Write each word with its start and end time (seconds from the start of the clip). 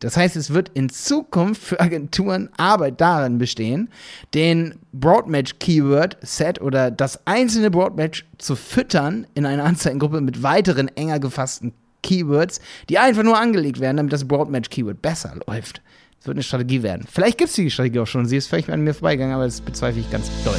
Das 0.00 0.16
heißt, 0.16 0.36
es 0.36 0.54
wird 0.54 0.70
in 0.74 0.90
Zukunft 0.90 1.62
für 1.62 1.80
Agenturen 1.80 2.50
Arbeit 2.56 3.00
darin 3.00 3.38
bestehen, 3.38 3.90
den 4.32 4.76
Broadmatch-Keyword-Set 4.92 6.60
oder 6.60 6.92
das 6.92 7.26
einzelne 7.26 7.70
Broadmatch 7.70 8.24
zu 8.38 8.54
füttern 8.54 9.26
in 9.34 9.44
einer 9.44 9.64
Anzeigengruppe 9.64 10.20
mit 10.20 10.42
weiteren 10.44 10.88
enger 10.96 11.18
gefassten 11.18 11.72
Keywords, 12.02 12.60
die 12.88 12.98
einfach 12.98 13.24
nur 13.24 13.38
angelegt 13.38 13.80
werden, 13.80 13.96
damit 13.96 14.12
das 14.12 14.28
Broadmatch-Keyword 14.28 15.02
besser 15.02 15.34
läuft. 15.48 15.82
Das 16.18 16.26
wird 16.28 16.36
eine 16.36 16.42
Strategie 16.44 16.82
werden. 16.82 17.04
Vielleicht 17.10 17.38
gibt 17.38 17.50
es 17.50 17.56
die 17.56 17.70
Strategie 17.70 17.98
auch 17.98 18.06
schon. 18.06 18.26
Sie 18.26 18.36
ist 18.36 18.46
vielleicht 18.46 18.70
an 18.70 18.82
mir 18.82 18.94
vorbeigegangen, 18.94 19.34
aber 19.34 19.44
das 19.44 19.60
bezweifle 19.60 20.00
ich 20.00 20.10
ganz 20.10 20.30
doll. 20.44 20.58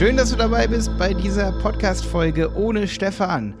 Schön, 0.00 0.16
dass 0.16 0.30
du 0.30 0.36
dabei 0.36 0.66
bist 0.66 0.96
bei 0.96 1.12
dieser 1.12 1.52
Podcast-Folge 1.52 2.56
ohne 2.56 2.88
Stefan. 2.88 3.52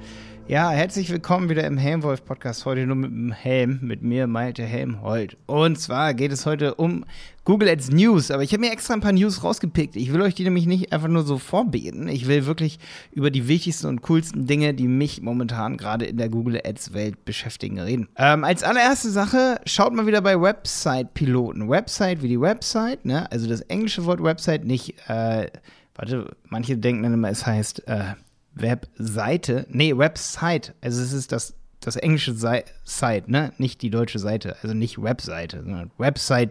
Ja, 0.48 0.70
herzlich 0.70 1.10
willkommen 1.10 1.50
wieder 1.50 1.64
im 1.64 1.76
Helmwolf-Podcast. 1.76 2.64
Heute 2.64 2.86
nur 2.86 2.96
mit 2.96 3.10
dem 3.10 3.30
Helm, 3.30 3.78
mit 3.82 4.00
mir, 4.00 4.26
Malte 4.26 4.62
Helmholt. 4.62 5.36
Und 5.44 5.78
zwar 5.78 6.14
geht 6.14 6.32
es 6.32 6.46
heute 6.46 6.76
um 6.76 7.04
Google 7.44 7.68
Ads 7.68 7.90
News. 7.90 8.30
Aber 8.30 8.42
ich 8.42 8.54
habe 8.54 8.62
mir 8.62 8.72
extra 8.72 8.94
ein 8.94 9.02
paar 9.02 9.12
News 9.12 9.44
rausgepickt. 9.44 9.96
Ich 9.96 10.14
will 10.14 10.22
euch 10.22 10.34
die 10.34 10.44
nämlich 10.44 10.64
nicht 10.64 10.94
einfach 10.94 11.08
nur 11.08 11.24
so 11.24 11.36
vorbeten. 11.36 12.08
Ich 12.08 12.26
will 12.26 12.46
wirklich 12.46 12.78
über 13.12 13.30
die 13.30 13.46
wichtigsten 13.46 13.88
und 13.88 14.00
coolsten 14.00 14.46
Dinge, 14.46 14.72
die 14.72 14.88
mich 14.88 15.20
momentan 15.20 15.76
gerade 15.76 16.06
in 16.06 16.16
der 16.16 16.30
Google 16.30 16.62
Ads-Welt 16.64 17.22
beschäftigen, 17.26 17.78
reden. 17.78 18.08
Ähm, 18.16 18.44
als 18.44 18.62
allererste 18.62 19.10
Sache, 19.10 19.60
schaut 19.66 19.92
mal 19.92 20.06
wieder 20.06 20.22
bei 20.22 20.40
Website-Piloten. 20.40 21.68
Website 21.68 22.22
wie 22.22 22.28
die 22.28 22.40
Website, 22.40 23.04
ne? 23.04 23.30
Also 23.30 23.46
das 23.46 23.60
englische 23.60 24.06
Wort 24.06 24.22
Website, 24.22 24.64
nicht. 24.64 24.94
Äh, 25.06 25.50
Warte, 26.00 26.34
manche 26.48 26.78
denken 26.78 27.02
dann 27.02 27.12
immer, 27.12 27.28
es 27.28 27.44
heißt 27.44 27.86
äh, 27.86 28.14
Webseite. 28.54 29.66
Nee, 29.68 29.98
Website. 29.98 30.74
Also 30.80 31.02
es 31.02 31.12
ist 31.12 31.30
das 31.30 31.54
das 31.80 31.96
englische 31.96 32.34
Site, 32.34 33.24
ne? 33.26 33.52
Nicht 33.56 33.80
die 33.80 33.88
deutsche 33.90 34.18
Seite, 34.18 34.56
also 34.62 34.74
nicht 34.74 35.02
Webseite, 35.02 35.62
sondern 35.64 35.90
Website 35.96 36.50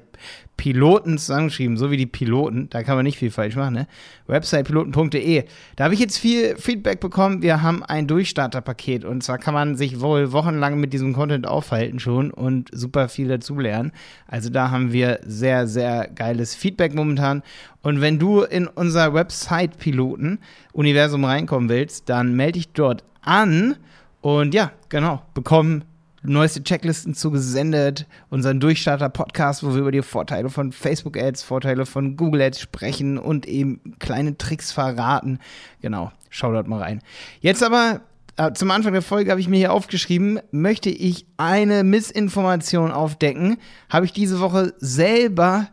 Piloten 0.57 1.17
zusammengeschrieben, 1.17 1.77
so 1.77 1.91
wie 1.91 1.97
die 1.97 2.05
Piloten, 2.05 2.69
da 2.69 2.83
kann 2.83 2.97
man 2.97 3.05
nicht 3.05 3.17
viel 3.17 3.31
falsch 3.31 3.55
machen, 3.55 3.75
ne? 3.75 3.87
Websitepiloten.de. 4.27 5.45
Da 5.75 5.83
habe 5.83 5.93
ich 5.93 5.99
jetzt 5.99 6.17
viel 6.17 6.57
Feedback 6.57 6.99
bekommen. 6.99 7.43
Wir 7.43 7.61
haben 7.61 7.83
ein 7.83 8.07
Durchstarterpaket 8.07 9.05
und 9.05 9.23
zwar 9.23 9.37
kann 9.37 9.53
man 9.53 9.77
sich 9.77 10.01
wohl 10.01 10.31
wochenlang 10.31 10.79
mit 10.79 10.93
diesem 10.93 11.13
Content 11.13 11.45
aufhalten 11.47 11.99
schon 11.99 12.31
und 12.31 12.69
super 12.73 13.07
viel 13.07 13.27
dazulernen. 13.27 13.91
Also 14.27 14.49
da 14.49 14.71
haben 14.71 14.91
wir 14.91 15.19
sehr, 15.23 15.67
sehr 15.67 16.07
geiles 16.07 16.55
Feedback 16.55 16.95
momentan. 16.95 17.43
Und 17.81 18.01
wenn 18.01 18.19
du 18.19 18.41
in 18.41 18.67
unser 18.67 19.13
Website-Piloten-Universum 19.13 21.23
reinkommen 21.23 21.69
willst, 21.69 22.09
dann 22.09 22.35
melde 22.35 22.53
dich 22.53 22.73
dort 22.73 23.03
an. 23.21 23.77
Und 24.21 24.53
ja, 24.53 24.71
genau, 24.89 25.21
bekommen 25.33 25.85
neueste 26.23 26.63
Checklisten 26.63 27.13
zugesendet, 27.13 28.05
unseren 28.29 28.59
Durchstarter-Podcast, 28.59 29.63
wo 29.63 29.73
wir 29.73 29.81
über 29.81 29.91
die 29.91 30.01
Vorteile 30.01 30.49
von 30.49 30.71
Facebook-Ads, 30.71 31.43
Vorteile 31.43 31.85
von 31.85 32.17
Google-Ads 32.17 32.59
sprechen 32.59 33.17
und 33.17 33.47
eben 33.47 33.95
kleine 33.99 34.37
Tricks 34.37 34.71
verraten. 34.71 35.39
Genau, 35.81 36.11
schau 36.29 36.51
dort 36.51 36.67
mal 36.67 36.81
rein. 36.81 37.01
Jetzt 37.39 37.63
aber 37.63 38.01
äh, 38.35 38.51
zum 38.53 38.71
Anfang 38.71 38.93
der 38.93 39.01
Folge 39.01 39.31
habe 39.31 39.41
ich 39.41 39.47
mir 39.47 39.57
hier 39.57 39.73
aufgeschrieben, 39.73 40.39
möchte 40.51 40.89
ich 40.89 41.25
eine 41.37 41.83
Missinformation 41.83 42.91
aufdecken. 42.91 43.57
Habe 43.89 44.05
ich 44.05 44.13
diese 44.13 44.39
Woche 44.39 44.73
selber 44.79 45.69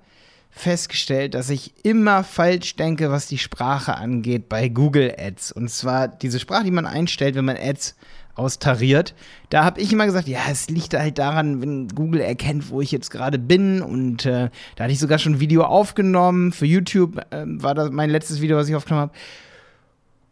festgestellt, 0.50 1.34
dass 1.34 1.50
ich 1.50 1.74
immer 1.84 2.24
falsch 2.24 2.76
denke, 2.76 3.10
was 3.10 3.26
die 3.26 3.38
Sprache 3.38 3.96
angeht 3.96 4.48
bei 4.48 4.68
Google 4.68 5.14
Ads. 5.18 5.52
Und 5.52 5.70
zwar 5.70 6.08
diese 6.08 6.40
Sprache, 6.40 6.64
die 6.64 6.70
man 6.70 6.86
einstellt, 6.86 7.34
wenn 7.34 7.44
man 7.44 7.58
Ads 7.58 7.94
austariert. 8.36 9.14
Da 9.50 9.64
habe 9.64 9.80
ich 9.80 9.92
immer 9.92 10.06
gesagt, 10.06 10.28
ja, 10.28 10.40
es 10.50 10.68
liegt 10.68 10.94
halt 10.94 11.18
daran, 11.18 11.60
wenn 11.60 11.88
Google 11.88 12.20
erkennt, 12.20 12.70
wo 12.70 12.80
ich 12.80 12.92
jetzt 12.92 13.10
gerade 13.10 13.38
bin. 13.38 13.82
Und 13.82 14.26
äh, 14.26 14.50
da 14.76 14.84
hatte 14.84 14.92
ich 14.92 14.98
sogar 14.98 15.18
schon 15.18 15.34
ein 15.34 15.40
Video 15.40 15.64
aufgenommen. 15.64 16.52
Für 16.52 16.66
YouTube 16.66 17.18
äh, 17.30 17.44
war 17.46 17.74
das 17.74 17.90
mein 17.90 18.10
letztes 18.10 18.40
Video, 18.40 18.56
was 18.56 18.68
ich 18.68 18.74
aufgenommen 18.74 19.08
habe. 19.08 19.12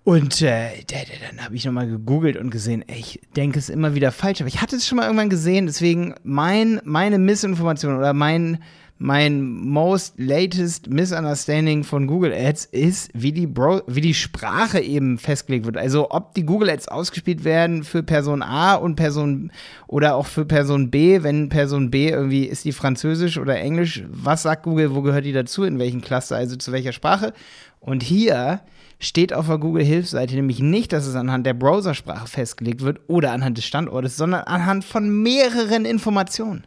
Und 0.04 0.42
äh, 0.42 0.84
dann 1.30 1.42
habe 1.42 1.56
ich 1.56 1.64
nochmal 1.64 1.88
gegoogelt 1.88 2.36
und 2.36 2.50
gesehen, 2.50 2.84
ey, 2.86 2.98
ich 2.98 3.20
denke 3.36 3.58
es 3.58 3.70
immer 3.70 3.94
wieder 3.94 4.12
falsch. 4.12 4.42
Aber 4.42 4.48
ich 4.48 4.60
hatte 4.60 4.76
es 4.76 4.86
schon 4.86 4.96
mal 4.96 5.04
irgendwann 5.04 5.30
gesehen, 5.30 5.64
deswegen 5.64 6.14
mein, 6.22 6.80
meine 6.84 7.18
Missinformation 7.18 7.96
oder 7.96 8.12
mein 8.12 8.58
mein 8.98 9.42
most 9.42 10.14
latest 10.18 10.88
misunderstanding 10.88 11.82
von 11.82 12.06
Google 12.06 12.32
Ads 12.32 12.66
ist, 12.66 13.10
wie 13.12 13.32
die, 13.32 13.46
Bro 13.46 13.82
wie 13.86 14.00
die 14.00 14.14
Sprache 14.14 14.80
eben 14.80 15.18
festgelegt 15.18 15.66
wird. 15.66 15.76
Also 15.76 16.10
ob 16.10 16.34
die 16.34 16.46
Google 16.46 16.70
Ads 16.70 16.88
ausgespielt 16.88 17.44
werden 17.44 17.82
für 17.82 18.02
Person 18.02 18.42
A 18.42 18.74
und 18.76 18.94
Person 18.94 19.50
oder 19.88 20.14
auch 20.14 20.26
für 20.26 20.44
Person 20.44 20.90
B, 20.90 21.22
wenn 21.22 21.48
Person 21.48 21.90
B 21.90 22.08
irgendwie 22.08 22.44
ist 22.44 22.64
die 22.64 22.72
Französisch 22.72 23.36
oder 23.36 23.58
Englisch, 23.58 24.04
was 24.08 24.42
sagt 24.42 24.62
Google, 24.62 24.94
wo 24.94 25.02
gehört 25.02 25.24
die 25.24 25.32
dazu, 25.32 25.64
in 25.64 25.78
welchen 25.78 26.00
Cluster, 26.00 26.36
also 26.36 26.56
zu 26.56 26.70
welcher 26.70 26.92
Sprache? 26.92 27.32
Und 27.80 28.02
hier 28.02 28.60
steht 29.00 29.34
auf 29.34 29.48
der 29.48 29.58
Google-Hilfsseite 29.58 30.36
nämlich 30.36 30.60
nicht, 30.60 30.92
dass 30.92 31.06
es 31.06 31.16
anhand 31.16 31.46
der 31.46 31.54
Browsersprache 31.54 32.28
festgelegt 32.28 32.82
wird 32.82 33.00
oder 33.08 33.32
anhand 33.32 33.58
des 33.58 33.64
Standortes, 33.64 34.16
sondern 34.16 34.42
anhand 34.44 34.84
von 34.84 35.22
mehreren 35.22 35.84
Informationen. 35.84 36.64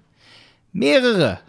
Mehrere. 0.77 1.39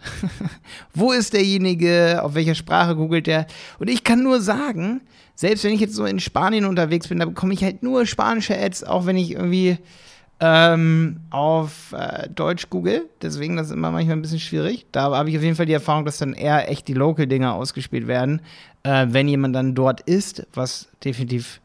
Wo 0.95 1.11
ist 1.11 1.33
derjenige? 1.33 2.19
Auf 2.23 2.33
welcher 2.33 2.55
Sprache 2.55 2.95
googelt 2.95 3.27
der? 3.27 3.45
Und 3.77 3.87
ich 3.87 4.03
kann 4.03 4.23
nur 4.23 4.41
sagen, 4.41 5.01
selbst 5.35 5.63
wenn 5.63 5.73
ich 5.73 5.79
jetzt 5.79 5.93
so 5.93 6.05
in 6.05 6.19
Spanien 6.19 6.65
unterwegs 6.65 7.07
bin, 7.07 7.19
da 7.19 7.25
bekomme 7.25 7.53
ich 7.53 7.63
halt 7.63 7.83
nur 7.83 8.07
spanische 8.07 8.59
Ads, 8.59 8.83
auch 8.85 9.05
wenn 9.05 9.17
ich 9.17 9.33
irgendwie 9.33 9.77
ähm, 10.39 11.19
auf 11.29 11.93
äh, 11.93 12.27
Deutsch 12.29 12.71
google. 12.71 13.07
Deswegen 13.21 13.55
das 13.55 13.67
ist 13.67 13.73
immer 13.73 13.91
manchmal 13.91 14.15
ein 14.15 14.23
bisschen 14.23 14.39
schwierig. 14.39 14.87
Da 14.91 15.11
habe 15.11 15.29
ich 15.29 15.37
auf 15.37 15.43
jeden 15.43 15.55
Fall 15.55 15.67
die 15.67 15.73
Erfahrung, 15.73 16.05
dass 16.05 16.17
dann 16.17 16.33
eher 16.33 16.67
echt 16.67 16.87
die 16.87 16.93
Local-Dinger 16.93 17.53
ausgespielt 17.53 18.07
werden, 18.07 18.41
äh, 18.81 19.05
wenn 19.09 19.27
jemand 19.27 19.55
dann 19.55 19.75
dort 19.75 20.01
ist, 20.01 20.47
was 20.55 20.89
definitiv 21.05 21.61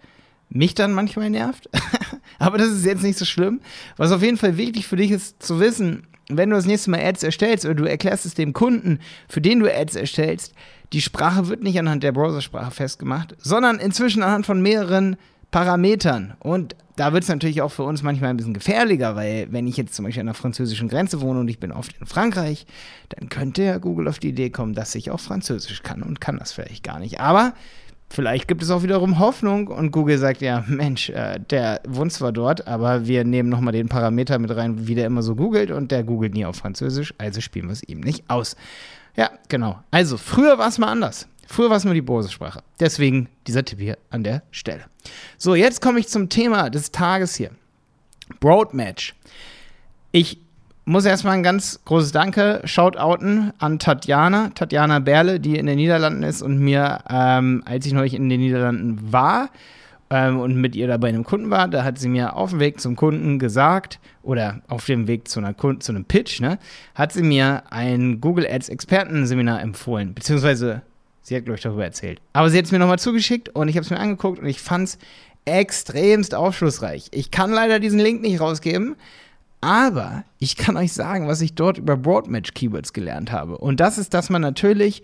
mich 0.50 0.74
dann 0.74 0.92
manchmal 0.92 1.30
nervt. 1.30 1.70
Aber 2.38 2.58
das 2.58 2.68
ist 2.68 2.84
jetzt 2.84 3.02
nicht 3.02 3.18
so 3.18 3.24
schlimm. 3.24 3.60
Was 3.96 4.12
auf 4.12 4.22
jeden 4.22 4.36
Fall 4.36 4.58
wichtig 4.58 4.86
für 4.86 4.96
dich 4.96 5.12
ist 5.12 5.42
zu 5.42 5.60
wissen, 5.60 6.06
wenn 6.28 6.50
du 6.50 6.56
das 6.56 6.66
nächste 6.66 6.90
Mal 6.90 7.00
Ads 7.00 7.22
erstellst 7.22 7.64
oder 7.64 7.74
du 7.74 7.84
erklärst 7.84 8.26
es 8.26 8.34
dem 8.34 8.52
Kunden, 8.52 9.00
für 9.28 9.40
den 9.40 9.60
du 9.60 9.72
Ads 9.72 9.96
erstellst, 9.96 10.54
die 10.92 11.02
Sprache 11.02 11.48
wird 11.48 11.62
nicht 11.62 11.78
anhand 11.78 12.02
der 12.02 12.12
Browsersprache 12.12 12.70
festgemacht, 12.70 13.34
sondern 13.38 13.78
inzwischen 13.78 14.22
anhand 14.22 14.46
von 14.46 14.62
mehreren 14.62 15.16
Parametern. 15.50 16.34
Und 16.40 16.76
da 16.96 17.12
wird 17.12 17.24
es 17.24 17.28
natürlich 17.28 17.62
auch 17.62 17.70
für 17.70 17.82
uns 17.82 18.02
manchmal 18.02 18.30
ein 18.30 18.36
bisschen 18.36 18.54
gefährlicher, 18.54 19.16
weil 19.16 19.48
wenn 19.50 19.66
ich 19.66 19.76
jetzt 19.76 19.94
zum 19.94 20.04
Beispiel 20.04 20.20
an 20.20 20.26
der 20.26 20.34
französischen 20.34 20.88
Grenze 20.88 21.20
wohne 21.20 21.40
und 21.40 21.48
ich 21.48 21.58
bin 21.58 21.72
oft 21.72 21.94
in 22.00 22.06
Frankreich, 22.06 22.66
dann 23.08 23.28
könnte 23.28 23.62
ja 23.62 23.78
Google 23.78 24.08
auf 24.08 24.18
die 24.18 24.28
Idee 24.28 24.50
kommen, 24.50 24.74
dass 24.74 24.94
ich 24.94 25.10
auch 25.10 25.20
Französisch 25.20 25.82
kann 25.82 26.02
und 26.02 26.20
kann 26.20 26.38
das 26.38 26.52
vielleicht 26.52 26.84
gar 26.84 27.00
nicht. 27.00 27.20
Aber 27.20 27.54
Vielleicht 28.10 28.46
gibt 28.46 28.62
es 28.62 28.70
auch 28.70 28.82
wiederum 28.82 29.18
Hoffnung 29.18 29.68
und 29.68 29.90
Google 29.90 30.18
sagt 30.18 30.40
ja, 30.40 30.64
Mensch, 30.68 31.10
äh, 31.10 31.40
der 31.50 31.80
wohnt 31.86 32.12
zwar 32.12 32.32
dort, 32.32 32.68
aber 32.68 33.06
wir 33.06 33.24
nehmen 33.24 33.48
nochmal 33.48 33.72
den 33.72 33.88
Parameter 33.88 34.38
mit 34.38 34.54
rein, 34.54 34.86
wie 34.86 34.94
der 34.94 35.06
immer 35.06 35.22
so 35.22 35.34
googelt 35.34 35.70
und 35.70 35.90
der 35.90 36.04
googelt 36.04 36.34
nie 36.34 36.44
auf 36.44 36.56
Französisch, 36.56 37.12
also 37.18 37.40
spielen 37.40 37.66
wir 37.66 37.72
es 37.72 37.82
ihm 37.82 38.00
nicht 38.00 38.24
aus. 38.28 38.56
Ja, 39.16 39.30
genau. 39.48 39.80
Also, 39.90 40.16
früher 40.16 40.58
war 40.58 40.68
es 40.68 40.78
mal 40.78 40.88
anders. 40.88 41.28
Früher 41.46 41.70
war 41.70 41.76
es 41.76 41.84
nur 41.84 41.94
die 41.94 42.02
Bose-Sprache. 42.02 42.62
Deswegen 42.80 43.28
dieser 43.46 43.64
Tipp 43.64 43.80
hier 43.80 43.98
an 44.10 44.24
der 44.24 44.42
Stelle. 44.50 44.84
So, 45.38 45.54
jetzt 45.54 45.80
komme 45.80 46.00
ich 46.00 46.08
zum 46.08 46.28
Thema 46.28 46.70
des 46.70 46.90
Tages 46.90 47.34
hier. 47.34 47.50
Broadmatch. 48.40 49.14
Ich 50.10 50.40
muss 50.84 51.04
erstmal 51.04 51.34
ein 51.34 51.42
ganz 51.42 51.80
großes 51.84 52.12
Danke, 52.12 52.60
Shoutouten 52.64 53.52
an 53.58 53.78
Tatjana, 53.78 54.50
Tatjana 54.54 54.98
Berle, 54.98 55.40
die 55.40 55.56
in 55.56 55.66
den 55.66 55.76
Niederlanden 55.76 56.22
ist 56.22 56.42
und 56.42 56.58
mir, 56.58 57.00
ähm, 57.08 57.62
als 57.64 57.86
ich 57.86 57.92
neulich 57.92 58.14
in 58.14 58.28
den 58.28 58.40
Niederlanden 58.40 59.12
war 59.12 59.48
ähm, 60.10 60.38
und 60.38 60.56
mit 60.56 60.76
ihr 60.76 60.86
da 60.86 60.98
bei 60.98 61.08
einem 61.08 61.24
Kunden 61.24 61.50
war, 61.50 61.68
da 61.68 61.84
hat 61.84 61.98
sie 61.98 62.08
mir 62.08 62.36
auf 62.36 62.50
dem 62.50 62.60
Weg 62.60 62.80
zum 62.80 62.96
Kunden 62.96 63.38
gesagt, 63.38 63.98
oder 64.22 64.60
auf 64.68 64.84
dem 64.84 65.06
Weg 65.06 65.28
zu, 65.28 65.40
einer 65.40 65.56
zu 65.56 65.92
einem 65.92 66.04
Pitch, 66.04 66.40
ne, 66.40 66.58
hat 66.94 67.12
sie 67.12 67.22
mir 67.22 67.62
ein 67.70 68.20
Google 68.20 68.46
Ads 68.46 68.68
Expertenseminar 68.68 69.62
empfohlen, 69.62 70.14
beziehungsweise 70.14 70.82
sie 71.22 71.36
hat, 71.36 71.44
glaube 71.44 71.56
ich, 71.56 71.62
darüber 71.62 71.84
erzählt. 71.84 72.20
Aber 72.34 72.50
sie 72.50 72.58
hat 72.58 72.66
es 72.66 72.72
mir 72.72 72.78
nochmal 72.78 72.98
zugeschickt 72.98 73.48
und 73.50 73.68
ich 73.68 73.76
habe 73.76 73.84
es 73.84 73.90
mir 73.90 73.98
angeguckt 73.98 74.38
und 74.38 74.46
ich 74.46 74.60
fand 74.60 74.88
es 74.88 74.98
extremst 75.46 76.34
aufschlussreich. 76.34 77.08
Ich 77.10 77.30
kann 77.30 77.50
leider 77.50 77.78
diesen 77.78 78.00
Link 78.00 78.22
nicht 78.22 78.40
rausgeben, 78.40 78.96
aber 79.64 80.24
ich 80.38 80.56
kann 80.56 80.76
euch 80.76 80.92
sagen, 80.92 81.26
was 81.26 81.40
ich 81.40 81.54
dort 81.54 81.78
über 81.78 81.96
Broadmatch-Keywords 81.96 82.92
gelernt 82.92 83.32
habe. 83.32 83.56
Und 83.56 83.80
das 83.80 83.96
ist, 83.96 84.12
dass 84.12 84.28
man 84.28 84.42
natürlich 84.42 85.02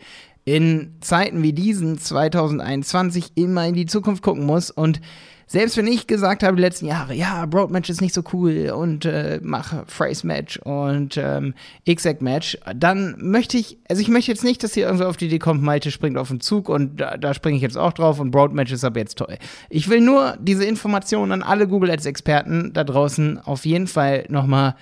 in 0.50 0.96
Zeiten 1.00 1.44
wie 1.44 1.52
diesen 1.52 1.96
2021 1.96 3.32
immer 3.36 3.66
in 3.68 3.74
die 3.74 3.86
Zukunft 3.86 4.22
gucken 4.22 4.46
muss 4.46 4.72
und 4.72 5.00
selbst 5.46 5.76
wenn 5.76 5.88
ich 5.88 6.06
gesagt 6.06 6.44
habe 6.44 6.54
die 6.56 6.62
letzten 6.62 6.86
Jahre, 6.86 7.12
ja, 7.12 7.44
Broadmatch 7.46 7.90
ist 7.90 8.00
nicht 8.00 8.14
so 8.14 8.22
cool 8.32 8.70
und 8.70 9.04
äh, 9.04 9.40
mache 9.42 9.82
Phrase 9.88 10.24
Match 10.24 10.58
und 10.58 11.16
ähm, 11.16 11.54
Exact 11.86 12.22
Match, 12.22 12.56
dann 12.76 13.16
möchte 13.18 13.58
ich, 13.58 13.78
also 13.88 14.00
ich 14.00 14.06
möchte 14.06 14.30
jetzt 14.30 14.44
nicht, 14.44 14.62
dass 14.62 14.74
hier 14.74 14.86
irgendwo 14.86 15.06
auf 15.06 15.16
die 15.16 15.26
Idee 15.26 15.40
kommt, 15.40 15.60
Malte 15.60 15.90
springt 15.90 16.18
auf 16.18 16.28
den 16.28 16.40
Zug 16.40 16.68
und 16.68 17.00
da, 17.00 17.16
da 17.16 17.34
springe 17.34 17.56
ich 17.56 17.62
jetzt 17.62 17.76
auch 17.76 17.92
drauf 17.92 18.20
und 18.20 18.30
Broadmatch 18.30 18.70
ist 18.70 18.84
aber 18.84 19.00
jetzt 19.00 19.18
toll. 19.18 19.38
Ich 19.70 19.88
will 19.88 20.00
nur 20.00 20.36
diese 20.40 20.64
Informationen 20.64 21.32
an 21.32 21.42
alle 21.42 21.66
Google 21.66 21.90
Ads 21.90 22.06
Experten 22.06 22.72
da 22.72 22.84
draußen 22.84 23.38
auf 23.38 23.64
jeden 23.64 23.88
Fall 23.88 24.26
nochmal 24.28 24.76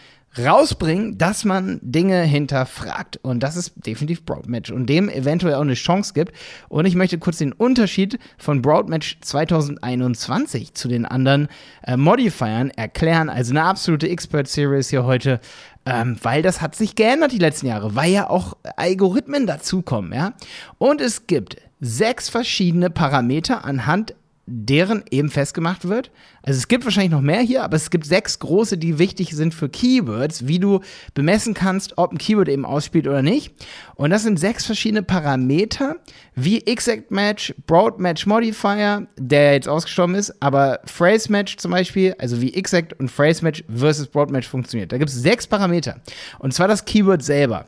rausbringen, 0.45 1.19
dass 1.19 1.45
man 1.45 1.81
Dinge 1.83 2.23
hinterfragt. 2.23 3.19
Und 3.23 3.43
das 3.43 3.57
ist 3.57 3.73
definitiv 3.77 4.25
Broadmatch 4.25 4.71
und 4.71 4.87
dem 4.87 5.09
eventuell 5.09 5.55
auch 5.55 5.63
eine 5.63 5.75
Chance 5.75 6.13
gibt. 6.15 6.33
Und 6.69 6.87
ich 6.87 6.95
möchte 6.95 7.19
kurz 7.19 7.39
den 7.39 7.53
Unterschied 7.53 8.19
von 8.39 8.63
Broadmatch 8.63 9.19
2021 9.21 10.75
zu 10.75 10.89
den 10.89 11.05
anderen 11.05 11.49
äh, 11.83 11.97
Modifiern 11.97 12.71
erklären. 12.71 13.29
Also 13.31 13.53
eine 13.53 13.65
absolute 13.65 14.09
Expert-Series 14.09 14.91
hier 14.91 15.05
heute. 15.05 15.41
Ähm, 15.87 16.17
weil 16.23 16.43
das 16.43 16.61
hat 16.61 16.75
sich 16.75 16.97
geändert 16.97 17.33
die 17.33 17.39
letzten 17.39 17.67
Jahre, 17.67 17.95
weil 17.95 18.13
ja 18.13 18.29
auch 18.29 18.59
Algorithmen 18.77 19.47
dazukommen, 19.47 20.13
ja. 20.13 20.35
Und 20.77 21.01
es 21.01 21.27
gibt 21.27 21.57
sechs 21.81 22.29
verschiedene 22.29 22.91
Parameter 22.91 23.65
anhand 23.65 24.15
deren 24.51 25.05
eben 25.11 25.29
festgemacht 25.29 25.87
wird. 25.87 26.11
Also 26.43 26.59
es 26.59 26.69
gibt 26.69 26.85
wahrscheinlich 26.85 27.13
noch 27.13 27.21
mehr 27.21 27.41
hier, 27.41 27.63
aber 27.63 27.77
es 27.77 27.91
gibt 27.91 28.07
sechs 28.07 28.39
große, 28.39 28.79
die 28.79 28.99
wichtig 28.99 29.33
sind 29.33 29.53
für 29.53 29.69
Keywords, 29.69 30.47
wie 30.47 30.59
du 30.59 30.81
bemessen 31.15 31.53
kannst, 31.53 31.99
ob 31.99 32.13
ein 32.13 32.19
Keyword 32.19 32.49
eben 32.49 32.65
ausspielt 32.65 33.07
oder 33.07 33.23
nicht. 33.23 33.53
Und 33.95 34.11
das 34.11 34.23
sind 34.23 34.41
sechs 34.41 34.65
verschiedene 34.65 35.03
Parameter, 35.03 35.97
wie 36.35 36.67
Exact 36.67 37.11
Match, 37.11 37.55
Broad 37.67 37.99
Match 37.99 38.27
Modifier, 38.27 39.07
der 39.19 39.53
jetzt 39.53 39.69
ausgestorben 39.69 40.15
ist, 40.15 40.43
aber 40.43 40.81
Phrase 40.87 41.31
Match 41.31 41.57
zum 41.59 41.73
Beispiel, 41.73 42.15
also 42.19 42.41
wie 42.41 42.55
Exact 42.55 42.99
und 42.99 43.11
Phrase 43.11 43.45
Match 43.45 43.63
versus 43.69 44.07
Broad 44.07 44.31
Match 44.31 44.49
funktioniert. 44.49 44.91
Da 44.93 44.99
gibt 44.99 45.11
es 45.11 45.17
sechs 45.17 45.47
Parameter. 45.47 46.01
Und 46.39 46.55
zwar 46.55 46.69
das 46.69 46.85
Keyword 46.85 47.23
selber. 47.23 47.67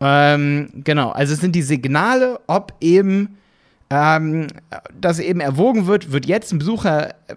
Ähm, 0.00 0.70
genau, 0.84 1.10
also 1.10 1.34
es 1.34 1.40
sind 1.40 1.54
die 1.54 1.62
Signale, 1.62 2.40
ob 2.46 2.72
eben 2.80 3.36
ähm, 3.90 4.46
dass 4.98 5.18
eben 5.18 5.40
erwogen 5.40 5.86
wird, 5.86 6.12
wird 6.12 6.26
jetzt 6.26 6.52
ein 6.52 6.58
Besucher 6.58 7.10
äh, 7.10 7.34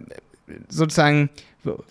sozusagen, 0.68 1.30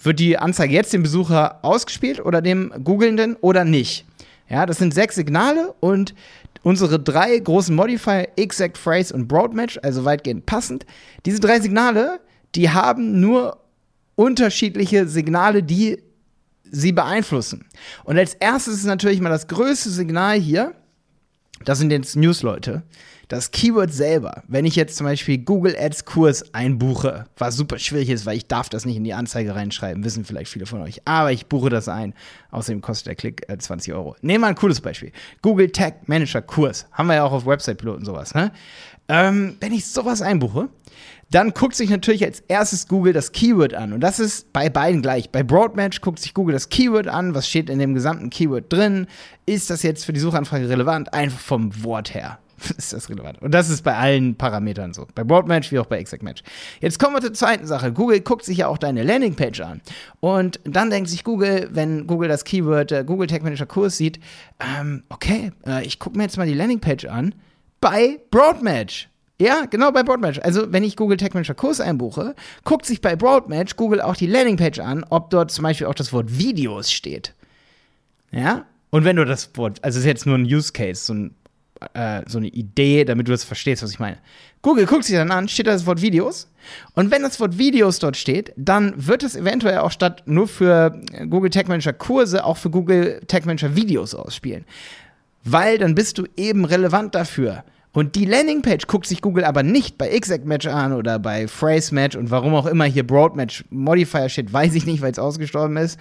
wird 0.01 0.19
die 0.19 0.37
Anzeige 0.37 0.73
jetzt 0.73 0.93
dem 0.93 1.03
Besucher 1.03 1.59
ausgespielt 1.63 2.19
oder 2.23 2.41
dem 2.41 2.73
Googelnden 2.83 3.35
oder 3.35 3.63
nicht. 3.63 4.05
Ja, 4.49 4.65
das 4.65 4.77
sind 4.77 4.93
sechs 4.93 5.15
Signale 5.15 5.73
und 5.79 6.15
unsere 6.63 6.99
drei 6.99 7.37
großen 7.37 7.75
Modifier, 7.75 8.29
Exact 8.37 8.77
Phrase 8.77 9.13
und 9.13 9.27
Broadmatch, 9.27 9.79
also 9.83 10.05
weitgehend 10.05 10.45
passend. 10.45 10.85
Diese 11.25 11.39
drei 11.39 11.59
Signale, 11.59 12.19
die 12.55 12.69
haben 12.69 13.19
nur 13.19 13.57
unterschiedliche 14.15 15.07
Signale, 15.07 15.63
die 15.63 16.01
sie 16.63 16.91
beeinflussen. 16.91 17.65
Und 18.03 18.17
als 18.17 18.33
erstes 18.33 18.75
ist 18.75 18.85
natürlich 18.85 19.21
mal 19.21 19.29
das 19.29 19.47
größte 19.47 19.89
Signal 19.89 20.39
hier, 20.39 20.73
das 21.65 21.79
sind 21.79 21.91
jetzt 21.91 22.15
News-Leute 22.15 22.83
das 23.27 23.51
Keyword 23.51 23.91
selber, 23.91 24.43
wenn 24.47 24.65
ich 24.65 24.75
jetzt 24.75 24.95
zum 24.95 25.05
Beispiel 25.05 25.37
Google 25.37 25.75
Ads 25.77 26.05
Kurs 26.05 26.53
einbuche, 26.53 27.25
was 27.37 27.57
super 27.57 27.77
schwierig 27.77 28.09
ist, 28.09 28.25
weil 28.25 28.37
ich 28.37 28.47
darf 28.47 28.69
das 28.69 28.85
nicht 28.85 28.95
in 28.95 29.03
die 29.03 29.13
Anzeige 29.13 29.53
reinschreiben, 29.53 30.03
wissen 30.05 30.23
vielleicht 30.23 30.51
viele 30.51 30.65
von 30.65 30.81
euch, 30.81 31.01
aber 31.05 31.31
ich 31.31 31.47
buche 31.47 31.69
das 31.69 31.89
ein. 31.89 32.13
Außerdem 32.51 32.81
kostet 32.81 33.07
der 33.07 33.15
Klick 33.15 33.49
äh, 33.49 33.57
20 33.57 33.93
Euro. 33.93 34.15
Nehmen 34.21 34.43
wir 34.43 34.47
ein 34.47 34.55
cooles 34.55 34.79
Beispiel. 34.79 35.11
Google 35.41 35.71
Tag 35.71 36.07
Manager 36.07 36.41
Kurs. 36.41 36.87
Haben 36.91 37.07
wir 37.07 37.15
ja 37.15 37.23
auch 37.25 37.33
auf 37.33 37.45
Website-Piloten 37.45 38.05
sowas. 38.05 38.33
Ne? 38.33 38.51
Ähm, 39.09 39.57
wenn 39.59 39.73
ich 39.73 39.85
sowas 39.85 40.21
einbuche, 40.21 40.69
dann 41.29 41.51
guckt 41.53 41.75
sich 41.75 41.89
natürlich 41.89 42.23
als 42.23 42.41
erstes 42.47 42.87
Google 42.87 43.13
das 43.13 43.31
Keyword 43.31 43.73
an. 43.73 43.93
Und 43.93 44.01
das 44.01 44.19
ist 44.19 44.53
bei 44.53 44.69
beiden 44.69 45.01
gleich. 45.01 45.29
Bei 45.29 45.43
Broadmatch 45.43 46.01
guckt 46.01 46.19
sich 46.19 46.33
Google 46.33 46.53
das 46.53 46.69
Keyword 46.69 47.07
an. 47.07 47.35
Was 47.35 47.49
steht 47.49 47.69
in 47.69 47.79
dem 47.79 47.93
gesamten 47.93 48.29
Keyword 48.29 48.71
drin? 48.71 49.07
Ist 49.45 49.69
das 49.69 49.83
jetzt 49.83 50.05
für 50.05 50.13
die 50.13 50.19
Suchanfrage 50.19 50.69
relevant? 50.69 51.13
Einfach 51.13 51.39
vom 51.39 51.83
Wort 51.83 52.13
her. 52.13 52.39
ist 52.77 52.93
das 52.93 53.09
relevant. 53.09 53.41
Und 53.41 53.53
das 53.53 53.69
ist 53.69 53.83
bei 53.83 53.95
allen 53.95 54.35
Parametern 54.35 54.93
so. 54.93 55.07
Bei 55.15 55.23
Broadmatch 55.23 55.71
wie 55.71 55.79
auch 55.79 55.85
bei 55.85 55.99
Exact 55.99 56.23
Match. 56.23 56.43
Jetzt 56.79 56.99
kommen 56.99 57.15
wir 57.15 57.21
zur 57.21 57.33
zweiten 57.33 57.67
Sache. 57.67 57.91
Google 57.91 58.21
guckt 58.21 58.45
sich 58.45 58.59
ja 58.59 58.67
auch 58.67 58.77
deine 58.77 59.03
Landingpage 59.03 59.61
an. 59.61 59.81
Und 60.19 60.59
dann 60.63 60.89
denkt 60.89 61.09
sich 61.09 61.23
Google, 61.23 61.69
wenn 61.71 62.07
Google 62.07 62.29
das 62.29 62.43
Keyword 62.43 62.91
äh, 62.91 63.03
Google 63.05 63.27
Tag 63.27 63.43
Manager 63.43 63.65
Kurs 63.65 63.97
sieht, 63.97 64.19
ähm, 64.59 65.03
okay, 65.09 65.51
äh, 65.65 65.85
ich 65.85 65.99
gucke 65.99 66.17
mir 66.17 66.23
jetzt 66.23 66.37
mal 66.37 66.47
die 66.47 66.53
Landingpage 66.53 67.05
an 67.05 67.35
bei 67.79 68.19
Broadmatch. 68.31 69.09
Ja, 69.39 69.65
genau 69.69 69.91
bei 69.91 70.01
Broadmatch. 70.03 70.39
Also, 70.39 70.71
wenn 70.71 70.83
ich 70.83 70.95
Google 70.95 71.17
Tag 71.17 71.33
Manager 71.33 71.53
Kurs 71.53 71.79
einbuche, 71.79 72.33
guckt 72.63 72.85
sich 72.85 73.01
bei 73.01 73.15
Broadmatch 73.15 73.75
Google 73.75 74.01
auch 74.01 74.15
die 74.15 74.25
Landingpage 74.25 74.79
an, 74.79 75.05
ob 75.09 75.29
dort 75.29 75.51
zum 75.51 75.63
Beispiel 75.63 75.87
auch 75.87 75.95
das 75.95 76.11
Wort 76.11 76.39
Videos 76.39 76.91
steht. 76.91 77.33
Ja? 78.31 78.65
Und 78.89 79.03
wenn 79.03 79.15
du 79.15 79.25
das 79.25 79.51
Wort, 79.55 79.83
also 79.83 79.97
es 79.97 80.05
ist 80.05 80.07
jetzt 80.07 80.25
nur 80.25 80.37
ein 80.37 80.45
Use 80.45 80.71
Case, 80.73 81.05
so 81.05 81.13
ein 81.13 81.35
äh, 81.93 82.23
so 82.27 82.37
eine 82.37 82.47
Idee, 82.47 83.05
damit 83.05 83.27
du 83.27 83.31
das 83.31 83.43
verstehst, 83.43 83.83
was 83.83 83.91
ich 83.91 83.99
meine. 83.99 84.17
Google 84.61 84.85
guckt 84.85 85.03
sich 85.03 85.15
dann 85.15 85.31
an, 85.31 85.47
steht 85.47 85.67
da 85.67 85.73
das 85.73 85.85
Wort 85.85 86.01
Videos. 86.01 86.49
Und 86.93 87.11
wenn 87.11 87.21
das 87.21 87.39
Wort 87.39 87.57
Videos 87.57 87.99
dort 87.99 88.17
steht, 88.17 88.51
dann 88.55 88.93
wird 88.97 89.23
es 89.23 89.35
eventuell 89.35 89.79
auch 89.79 89.91
statt 89.91 90.23
nur 90.25 90.47
für 90.47 90.99
Google 91.29 91.49
Tag 91.49 91.67
Manager 91.67 91.93
Kurse 91.93 92.43
auch 92.43 92.57
für 92.57 92.69
Google 92.69 93.21
Tag 93.27 93.45
Manager 93.45 93.75
Videos 93.75 94.15
ausspielen. 94.15 94.65
Weil 95.43 95.77
dann 95.77 95.95
bist 95.95 96.17
du 96.17 96.25
eben 96.35 96.65
relevant 96.65 97.15
dafür. 97.15 97.63
Und 97.97 98.13
die 98.13 98.25
Landingpage 98.25 98.85
guckt 98.85 99.07
sich 99.07 99.23
Google 99.23 99.43
aber 99.43 99.63
nicht 99.63 99.97
bei 99.97 100.09
Exact 100.09 100.45
Match 100.45 100.67
an 100.67 100.93
oder 100.93 101.17
bei 101.17 101.47
Phrase 101.47 101.95
Match 101.95 102.15
und 102.15 102.29
warum 102.29 102.53
auch 102.53 102.67
immer 102.67 102.85
hier 102.85 103.01
Broad 103.01 103.35
Match 103.35 103.65
Modifier 103.71 104.29
steht, 104.29 104.53
weiß 104.53 104.75
ich 104.75 104.85
nicht, 104.85 105.01
weil 105.01 105.11
es 105.11 105.17
ausgestorben 105.17 105.77
ist. 105.77 105.99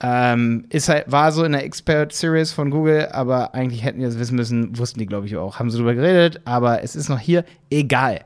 Ähm, 0.00 0.64
ist 0.68 0.88
halt, 0.88 1.12
war 1.12 1.30
so 1.30 1.44
in 1.44 1.52
der 1.52 1.62
Expert 1.62 2.12
Series 2.12 2.50
von 2.50 2.70
Google, 2.70 3.06
aber 3.12 3.54
eigentlich 3.54 3.84
hätten 3.84 4.00
die 4.00 4.04
das 4.04 4.18
wissen 4.18 4.34
müssen, 4.34 4.76
wussten 4.76 4.98
die, 4.98 5.06
glaube 5.06 5.26
ich, 5.26 5.36
auch. 5.36 5.60
Haben 5.60 5.70
sie 5.70 5.76
drüber 5.76 5.94
geredet, 5.94 6.40
aber 6.44 6.82
es 6.82 6.96
ist 6.96 7.08
noch 7.08 7.20
hier 7.20 7.44
egal. 7.70 8.22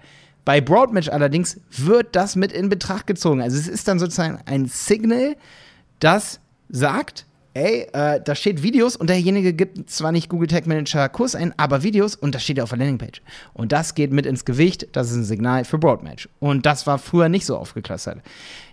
Bei 0.47 0.62
Broadmatch 0.62 1.11
allerdings 1.11 1.61
wird 1.70 2.17
das 2.17 2.35
mit 2.35 2.50
in 2.50 2.70
Betracht 2.70 3.06
gezogen. 3.06 3.43
Also 3.43 3.59
es 3.59 3.69
ist 3.69 3.88
dann 3.88 3.99
sozusagen 3.99 4.38
ein 4.47 4.64
Signal, 4.64 5.37
das 6.00 6.41
sagt, 6.70 7.26
ey, 7.54 7.88
äh, 7.93 8.20
da 8.20 8.34
steht 8.34 8.62
Videos 8.62 8.96
und 8.96 9.10
derjenige 9.10 9.52
gibt 9.52 9.90
zwar 9.90 10.12
nicht 10.12 10.28
Google 10.28 10.49
Tag 10.49 10.66
Manager 10.66 11.08
Kurs 11.08 11.34
ein, 11.34 11.52
aber 11.56 11.82
Videos 11.82 12.14
und 12.14 12.34
das 12.34 12.43
steht 12.43 12.58
ja 12.58 12.62
auf 12.64 12.70
der 12.70 12.78
Landingpage. 12.78 13.22
Und 13.54 13.72
das 13.72 13.94
geht 13.94 14.12
mit 14.12 14.26
ins 14.26 14.44
Gewicht, 14.44 14.88
das 14.93 15.10
ist 15.10 15.16
ein 15.16 15.25
Signal 15.25 15.64
für 15.64 15.78
Broadmatch. 15.78 16.28
Und 16.40 16.66
das 16.66 16.87
war 16.87 16.99
früher 16.99 17.28
nicht 17.28 17.46
so 17.46 17.56
aufgeklustert. 17.56 18.19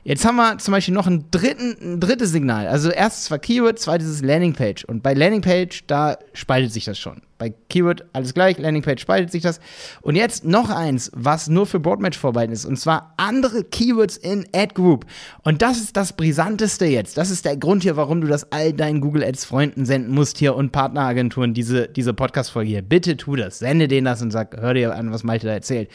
Jetzt 0.04 0.26
haben 0.26 0.38
wir 0.38 0.58
zum 0.58 0.72
Beispiel 0.72 0.94
noch 0.94 1.08
ein, 1.08 1.26
dritten, 1.32 1.76
ein 1.82 2.00
drittes 2.00 2.32
Signal. 2.32 2.68
Also 2.68 2.90
erstes 2.90 3.30
war 3.32 3.40
Keyword, 3.40 3.80
zweites 3.80 4.08
ist 4.08 4.24
Landingpage. 4.24 4.86
Und 4.86 5.04
bei 5.04 5.14
Landingpage, 5.14 5.84
da 5.88 6.18
spaltet 6.34 6.72
sich 6.72 6.86
das 6.86 6.98
schon. 6.98 7.22
Bei 7.40 7.54
Keyword 7.70 8.04
alles 8.12 8.34
gleich, 8.34 8.58
Landingpage 8.58 9.02
spaltet 9.02 9.32
sich 9.32 9.42
das. 9.42 9.62
Und 10.02 10.16
jetzt 10.16 10.44
noch 10.44 10.70
eins, 10.70 11.10
was 11.16 11.48
nur 11.48 11.66
für 11.66 11.80
Broadmatch 11.80 12.18
vorbehalten 12.18 12.52
ist. 12.52 12.66
Und 12.66 12.78
zwar 12.78 13.14
andere 13.16 13.64
Keywords 13.64 14.18
in 14.18 14.46
Ad 14.54 14.74
Group. 14.76 15.06
Und 15.44 15.62
das 15.62 15.78
ist 15.78 15.96
das 15.96 16.12
Brisanteste 16.12 16.86
jetzt. 16.86 17.18
Das 17.18 17.32
ist 17.32 17.46
der 17.46 17.56
Grund 17.56 17.84
hier, 17.84 17.96
warum 17.96 18.20
du 18.20 18.28
das 18.28 18.52
all 18.52 18.74
deinen 18.74 19.00
Google 19.00 19.24
Ads 19.24 19.46
Freunden 19.46 19.86
senden 19.86 20.14
musst 20.14 20.38
hier 20.38 20.54
und 20.54 20.74
Partneragenturen, 20.74 21.54
diese, 21.54 21.88
diese 21.88 22.14
Podcast-Folge 22.14 22.70
hier. 22.70 22.82
Bitte 22.82 23.16
tu 23.16 23.38
das. 23.38 23.60
Sende 23.60 23.88
denen 23.88 24.04
das 24.04 24.22
und 24.22 24.32
sag, 24.32 24.60
hör 24.60 24.74
dir 24.74 24.94
an, 24.94 25.14
was 25.14 25.24
Malte 25.24 25.48
da 25.48 25.54
erzählt. 25.54 25.90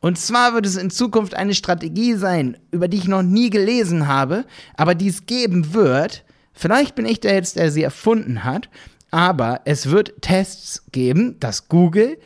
Und 0.00 0.18
zwar 0.18 0.52
wird 0.52 0.66
es 0.66 0.76
in 0.76 0.90
Zukunft 0.90 1.34
eine 1.34 1.54
Strategie 1.54 2.14
sein, 2.14 2.56
über 2.72 2.88
die 2.88 2.96
ich 2.96 3.06
noch 3.06 3.22
nie 3.22 3.50
gelesen 3.50 4.08
habe, 4.08 4.46
aber 4.76 4.96
die 4.96 5.06
es 5.06 5.26
geben 5.26 5.74
wird. 5.74 6.24
Vielleicht 6.52 6.96
bin 6.96 7.06
ich 7.06 7.20
der 7.20 7.34
jetzt, 7.34 7.54
der 7.54 7.70
sie 7.70 7.84
erfunden 7.84 8.42
hat 8.42 8.68
aber 9.10 9.62
es 9.64 9.90
wird 9.90 10.20
Tests 10.20 10.84
geben, 10.92 11.38
dass 11.40 11.68
Google 11.68 12.18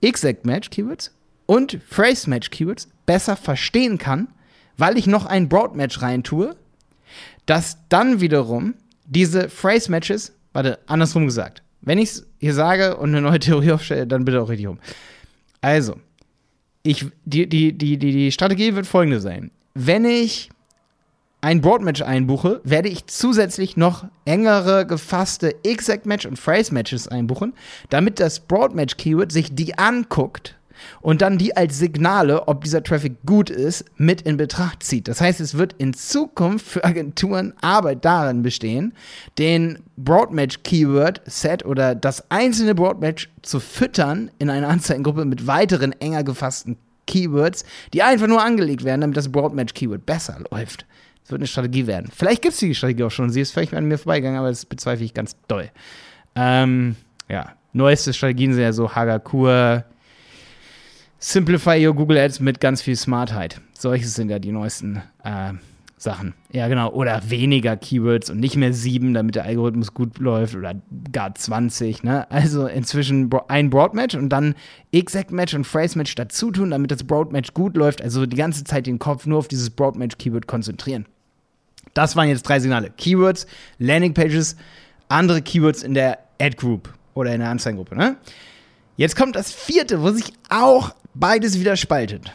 Exact 0.00 0.44
Match 0.44 0.70
Keywords 0.70 1.14
und 1.46 1.78
Phrase 1.88 2.28
Match 2.28 2.50
Keywords 2.50 2.88
besser 3.06 3.36
verstehen 3.36 3.98
kann, 3.98 4.28
weil 4.76 4.98
ich 4.98 5.06
noch 5.06 5.26
ein 5.26 5.48
Broad 5.48 5.74
Match 5.74 6.02
rein 6.02 6.22
tue, 6.22 6.56
dass 7.46 7.78
dann 7.88 8.20
wiederum 8.20 8.74
diese 9.06 9.48
Phrase 9.48 9.90
Matches, 9.90 10.32
warte, 10.52 10.78
andersrum 10.86 11.26
gesagt, 11.26 11.62
wenn 11.80 11.98
ich 11.98 12.10
es 12.10 12.26
hier 12.38 12.54
sage 12.54 12.96
und 12.96 13.10
eine 13.10 13.20
neue 13.20 13.38
Theorie 13.40 13.72
aufstelle, 13.72 14.06
dann 14.06 14.24
bitte 14.24 14.40
auch 14.40 14.48
richtig 14.48 14.68
um. 14.68 14.78
Also, 15.60 15.96
ich, 16.82 17.06
die, 17.24 17.48
die, 17.48 17.72
die, 17.72 17.96
die, 17.96 18.12
die 18.12 18.32
Strategie 18.32 18.74
wird 18.74 18.86
folgende 18.86 19.20
sein. 19.20 19.50
Wenn 19.74 20.04
ich 20.04 20.50
ein 21.42 21.60
Broadmatch 21.60 22.02
einbuche, 22.02 22.60
werde 22.64 22.88
ich 22.88 23.06
zusätzlich 23.06 23.76
noch 23.76 24.04
engere 24.24 24.86
gefasste 24.86 25.56
Exact 25.64 26.06
Match 26.06 26.24
und 26.24 26.38
Phrase 26.38 26.72
Matches 26.72 27.08
einbuchen, 27.08 27.52
damit 27.90 28.20
das 28.20 28.40
Broadmatch 28.40 28.96
Keyword 28.96 29.32
sich 29.32 29.54
die 29.54 29.76
anguckt 29.76 30.56
und 31.00 31.20
dann 31.20 31.38
die 31.38 31.56
als 31.56 31.78
Signale, 31.78 32.46
ob 32.46 32.62
dieser 32.62 32.82
Traffic 32.82 33.14
gut 33.26 33.50
ist, 33.50 33.84
mit 33.96 34.22
in 34.22 34.36
Betracht 34.36 34.84
zieht. 34.84 35.08
Das 35.08 35.20
heißt, 35.20 35.40
es 35.40 35.58
wird 35.58 35.74
in 35.78 35.94
Zukunft 35.94 36.66
für 36.66 36.84
Agenturen 36.84 37.54
Arbeit 37.60 38.04
darin 38.04 38.42
bestehen, 38.42 38.94
den 39.36 39.80
Broadmatch 39.96 40.62
Keyword 40.62 41.22
Set 41.26 41.64
oder 41.64 41.96
das 41.96 42.30
einzelne 42.30 42.74
Broadmatch 42.74 43.30
zu 43.42 43.58
füttern 43.58 44.30
in 44.38 44.48
einer 44.48 44.68
Anzeigengruppe 44.68 45.24
mit 45.24 45.46
weiteren 45.48 45.92
enger 46.00 46.22
gefassten 46.22 46.76
Keywords, 47.08 47.64
die 47.92 48.02
einfach 48.02 48.28
nur 48.28 48.42
angelegt 48.42 48.84
werden, 48.84 49.00
damit 49.00 49.16
das 49.16 49.32
Broadmatch-Keyword 49.32 50.06
besser 50.06 50.38
läuft. 50.52 50.86
Das 51.22 51.30
wird 51.30 51.40
eine 51.40 51.46
Strategie 51.46 51.86
werden. 51.86 52.10
Vielleicht 52.14 52.42
gibt 52.42 52.54
es 52.54 52.60
die 52.60 52.74
Strategie 52.74 53.04
auch 53.04 53.10
schon. 53.10 53.30
Sie 53.30 53.40
ist 53.40 53.52
vielleicht 53.52 53.74
an 53.74 53.86
mir 53.86 53.98
vorbeigegangen, 53.98 54.38
aber 54.38 54.48
das 54.48 54.66
bezweifle 54.66 55.04
ich 55.04 55.14
ganz 55.14 55.36
doll. 55.48 55.70
Ähm, 56.34 56.96
ja, 57.28 57.52
neueste 57.72 58.12
Strategien 58.12 58.52
sind 58.52 58.62
ja 58.62 58.72
so 58.72 58.94
Hagakur, 58.94 59.84
Simplify 61.18 61.86
your 61.86 61.94
Google 61.94 62.18
Ads 62.18 62.40
mit 62.40 62.58
ganz 62.60 62.82
viel 62.82 62.96
Smartheit. 62.96 63.60
Solche 63.78 64.06
sind 64.06 64.28
ja 64.28 64.40
die 64.40 64.50
neuesten 64.50 65.02
äh, 65.22 65.52
Sachen. 66.02 66.34
Ja, 66.50 66.68
genau. 66.68 66.90
Oder 66.90 67.30
weniger 67.30 67.76
Keywords 67.76 68.28
und 68.28 68.40
nicht 68.40 68.56
mehr 68.56 68.72
sieben, 68.72 69.14
damit 69.14 69.36
der 69.36 69.44
Algorithmus 69.44 69.94
gut 69.94 70.18
läuft 70.18 70.56
oder 70.56 70.74
gar 71.12 71.34
20. 71.34 72.02
Ne? 72.02 72.28
Also 72.30 72.66
inzwischen 72.66 73.30
ein 73.48 73.70
Broadmatch 73.70 74.16
und 74.16 74.28
dann 74.28 74.54
Exact-Match 74.90 75.54
und 75.54 75.64
Phrase-Match 75.64 76.14
dazu 76.16 76.50
tun, 76.50 76.70
damit 76.70 76.90
das 76.90 77.04
Broadmatch 77.04 77.54
gut 77.54 77.76
läuft. 77.76 78.02
Also 78.02 78.26
die 78.26 78.36
ganze 78.36 78.64
Zeit 78.64 78.86
den 78.86 78.98
Kopf 78.98 79.26
nur 79.26 79.38
auf 79.38 79.48
dieses 79.48 79.70
Broadmatch-Keyword 79.70 80.46
konzentrieren. 80.46 81.06
Das 81.94 82.16
waren 82.16 82.28
jetzt 82.28 82.42
drei 82.42 82.58
Signale. 82.58 82.90
Keywords, 82.90 83.46
Landing-Pages, 83.78 84.56
andere 85.08 85.40
Keywords 85.40 85.82
in 85.82 85.94
der 85.94 86.18
Ad-Group 86.40 86.92
oder 87.14 87.32
in 87.32 87.40
der 87.40 87.50
Anzeigengruppe. 87.50 87.94
Ne? 87.96 88.16
Jetzt 88.96 89.16
kommt 89.16 89.36
das 89.36 89.52
vierte, 89.52 90.02
wo 90.02 90.10
sich 90.10 90.32
auch 90.48 90.94
beides 91.14 91.60
wieder 91.60 91.76
spaltet. 91.76 92.32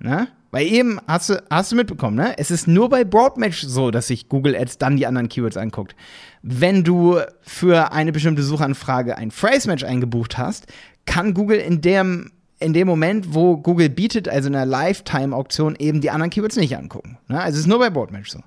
Ne? 0.00 0.28
Weil 0.50 0.66
eben 0.66 0.98
hast 1.06 1.30
du, 1.30 1.42
hast 1.50 1.72
du 1.72 1.76
mitbekommen, 1.76 2.16
ne? 2.16 2.38
Es 2.38 2.50
ist 2.50 2.66
nur 2.66 2.88
bei 2.88 3.04
Broadmatch 3.04 3.62
so, 3.62 3.90
dass 3.90 4.06
sich 4.06 4.28
Google 4.28 4.56
Ads 4.56 4.78
dann 4.78 4.96
die 4.96 5.06
anderen 5.06 5.28
Keywords 5.28 5.56
anguckt. 5.56 5.94
Wenn 6.42 6.84
du 6.84 7.20
für 7.42 7.92
eine 7.92 8.12
bestimmte 8.12 8.42
Suchanfrage 8.42 9.18
ein 9.18 9.30
Phrase-Match 9.30 9.84
eingebucht 9.84 10.38
hast, 10.38 10.66
kann 11.04 11.34
Google 11.34 11.58
in 11.58 11.80
dem, 11.82 12.30
in 12.60 12.72
dem 12.72 12.86
Moment, 12.86 13.34
wo 13.34 13.58
Google 13.58 13.90
bietet, 13.90 14.28
also 14.28 14.48
in 14.48 14.54
einer 14.54 14.66
Lifetime-Auktion, 14.66 15.76
eben 15.78 16.00
die 16.00 16.10
anderen 16.10 16.30
Keywords 16.30 16.56
nicht 16.56 16.76
angucken. 16.76 17.18
Ne? 17.28 17.38
Also 17.40 17.56
es 17.56 17.60
ist 17.60 17.66
nur 17.66 17.78
bei 17.78 17.90
Broadmatch 17.90 18.30
so. 18.30 18.40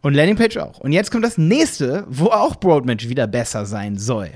Und 0.00 0.14
Landingpage 0.14 0.56
auch. 0.58 0.78
Und 0.78 0.92
jetzt 0.92 1.10
kommt 1.10 1.24
das 1.24 1.38
nächste, 1.38 2.04
wo 2.08 2.26
auch 2.26 2.56
Broadmatch 2.56 3.08
wieder 3.08 3.26
besser 3.26 3.66
sein 3.66 3.98
soll. 3.98 4.30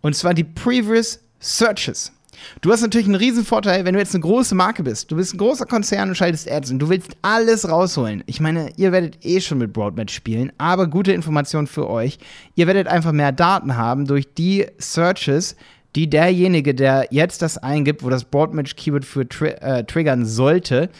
Und 0.00 0.16
zwar 0.16 0.34
die 0.34 0.44
Previous 0.44 1.20
Searches. 1.38 2.12
Du 2.60 2.72
hast 2.72 2.82
natürlich 2.82 3.06
einen 3.06 3.16
riesen 3.16 3.44
Vorteil, 3.44 3.84
wenn 3.84 3.94
du 3.94 4.00
jetzt 4.00 4.14
eine 4.14 4.22
große 4.22 4.54
Marke 4.54 4.82
bist. 4.82 5.10
Du 5.10 5.16
bist 5.16 5.34
ein 5.34 5.38
großer 5.38 5.66
Konzern 5.66 6.08
und 6.08 6.14
schaltest 6.14 6.50
Ads 6.50 6.70
und 6.70 6.78
du 6.78 6.88
willst 6.88 7.16
alles 7.22 7.68
rausholen. 7.68 8.22
Ich 8.26 8.40
meine, 8.40 8.70
ihr 8.76 8.92
werdet 8.92 9.24
eh 9.24 9.40
schon 9.40 9.58
mit 9.58 9.72
Broadmatch 9.72 10.14
spielen, 10.14 10.52
aber 10.58 10.86
gute 10.86 11.12
Information 11.12 11.66
für 11.66 11.88
euch. 11.88 12.18
Ihr 12.54 12.66
werdet 12.66 12.88
einfach 12.88 13.12
mehr 13.12 13.32
Daten 13.32 13.76
haben 13.76 14.06
durch 14.06 14.32
die 14.34 14.66
Searches, 14.78 15.56
die 15.94 16.10
derjenige, 16.10 16.74
der 16.74 17.08
jetzt 17.10 17.42
das 17.42 17.58
eingibt, 17.58 18.02
wo 18.02 18.10
das 18.10 18.24
Broadmatch-Keyword 18.24 19.04
für 19.04 19.28
tri 19.28 19.48
äh, 19.48 19.84
triggern 19.84 20.26
sollte, 20.26 20.90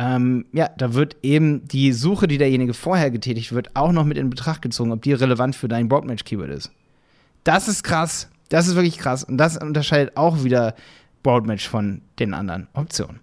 ähm, 0.00 0.46
ja, 0.52 0.70
da 0.78 0.94
wird 0.94 1.16
eben 1.22 1.68
die 1.68 1.92
Suche, 1.92 2.26
die 2.26 2.38
derjenige 2.38 2.72
vorher 2.72 3.10
getätigt 3.10 3.52
wird, 3.52 3.76
auch 3.76 3.92
noch 3.92 4.06
mit 4.06 4.16
in 4.16 4.30
Betracht 4.30 4.62
gezogen, 4.62 4.92
ob 4.92 5.02
die 5.02 5.12
relevant 5.12 5.54
für 5.54 5.68
dein 5.68 5.88
Broadmatch-Keyword 5.88 6.48
ist. 6.48 6.72
Das 7.44 7.68
ist 7.68 7.84
krass. 7.84 8.30
Das 8.50 8.68
ist 8.68 8.74
wirklich 8.74 8.98
krass. 8.98 9.24
Und 9.24 9.38
das 9.38 9.56
unterscheidet 9.56 10.16
auch 10.16 10.44
wieder 10.44 10.74
Broadmatch 11.22 11.66
von 11.66 12.02
den 12.18 12.34
anderen 12.34 12.68
Optionen. 12.74 13.20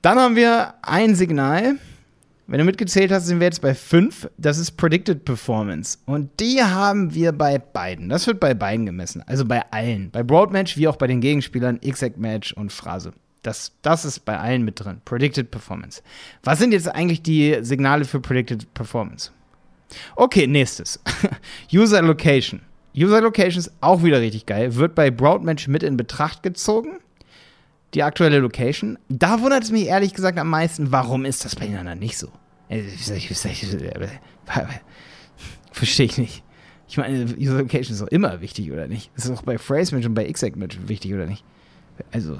Dann 0.00 0.18
haben 0.18 0.36
wir 0.36 0.74
ein 0.82 1.14
Signal. 1.14 1.76
Wenn 2.46 2.60
du 2.60 2.64
mitgezählt 2.64 3.12
hast, 3.12 3.26
sind 3.26 3.40
wir 3.40 3.46
jetzt 3.46 3.60
bei 3.60 3.74
5. 3.74 4.30
Das 4.38 4.56
ist 4.56 4.72
Predicted 4.78 5.24
Performance. 5.26 5.98
Und 6.06 6.40
die 6.40 6.62
haben 6.62 7.12
wir 7.12 7.32
bei 7.32 7.58
beiden. 7.58 8.08
Das 8.08 8.26
wird 8.26 8.40
bei 8.40 8.54
beiden 8.54 8.86
gemessen. 8.86 9.22
Also 9.26 9.44
bei 9.44 9.70
allen. 9.70 10.10
Bei 10.10 10.22
Broadmatch 10.22 10.78
wie 10.78 10.88
auch 10.88 10.96
bei 10.96 11.06
den 11.06 11.20
Gegenspielern 11.20 11.82
Exact 11.82 12.16
Match 12.16 12.52
und 12.54 12.72
Phrase. 12.72 13.12
Das, 13.42 13.72
das 13.82 14.04
ist 14.04 14.20
bei 14.20 14.38
allen 14.38 14.62
mit 14.62 14.80
drin. 14.80 15.02
Predicted 15.04 15.50
Performance. 15.50 16.02
Was 16.42 16.58
sind 16.58 16.72
jetzt 16.72 16.88
eigentlich 16.88 17.22
die 17.22 17.58
Signale 17.62 18.04
für 18.04 18.20
Predicted 18.20 18.72
Performance? 18.72 19.30
Okay, 20.16 20.46
nächstes. 20.46 21.00
User 21.72 22.00
Location. 22.02 22.60
User 22.96 23.20
Locations 23.20 23.70
auch 23.80 24.02
wieder 24.02 24.20
richtig 24.20 24.46
geil. 24.46 24.74
Wird 24.74 24.94
bei 24.94 25.10
Broadmatch 25.10 25.68
mit 25.68 25.82
in 25.82 25.96
Betracht 25.96 26.42
gezogen. 26.42 26.98
Die 27.94 28.02
aktuelle 28.02 28.40
Location. 28.40 28.98
Da 29.08 29.40
wundert 29.40 29.64
es 29.64 29.70
mich 29.70 29.86
ehrlich 29.86 30.12
gesagt 30.12 30.38
am 30.38 30.50
meisten, 30.50 30.92
warum 30.92 31.24
ist 31.24 31.44
das 31.44 31.56
bei 31.56 31.66
den 31.66 31.76
anderen 31.76 31.98
nicht 31.98 32.18
so? 32.18 32.28
Verstehe 35.72 36.06
ich 36.06 36.18
nicht. 36.18 36.42
Ich 36.88 36.96
meine, 36.98 37.24
User 37.38 37.58
Location 37.58 37.94
ist 37.94 38.02
doch 38.02 38.08
immer 38.08 38.40
wichtig, 38.40 38.70
oder 38.72 38.88
nicht? 38.88 39.10
Das 39.14 39.26
ist 39.26 39.30
auch 39.30 39.42
bei 39.42 39.58
Phrase 39.58 39.94
Match 39.94 40.06
und 40.06 40.14
bei 40.14 40.24
Exact 40.26 40.56
Match 40.56 40.78
wichtig, 40.86 41.14
oder 41.14 41.26
nicht? 41.26 41.44
Also, 42.12 42.38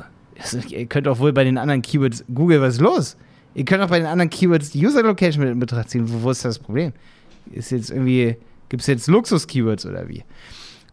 ihr 0.69 0.87
könnt 0.87 1.07
doch 1.07 1.19
wohl 1.19 1.33
bei 1.33 1.45
den 1.45 1.59
anderen 1.59 1.83
Keywords 1.83 2.25
Google, 2.35 2.61
was 2.61 2.75
ist 2.75 2.81
los? 2.81 3.17
Ihr 3.55 3.65
könnt 3.65 3.83
auch 3.83 3.89
bei 3.89 3.99
den 3.99 4.07
anderen 4.07 4.31
Keywords 4.31 4.71
die 4.71 4.87
User 4.87 5.03
Location 5.03 5.43
mit 5.43 5.53
in 5.53 5.59
Betracht 5.59 5.91
ziehen. 5.91 6.05
Wo 6.07 6.31
ist 6.31 6.45
das 6.45 6.59
Problem? 6.59 6.93
Ist 7.51 7.71
jetzt 7.71 7.91
irgendwie 7.91 8.37
Gibt 8.69 8.83
es 8.83 8.87
jetzt 8.87 9.07
Luxus-Keywords 9.07 9.87
oder 9.87 10.09
wie? 10.09 10.25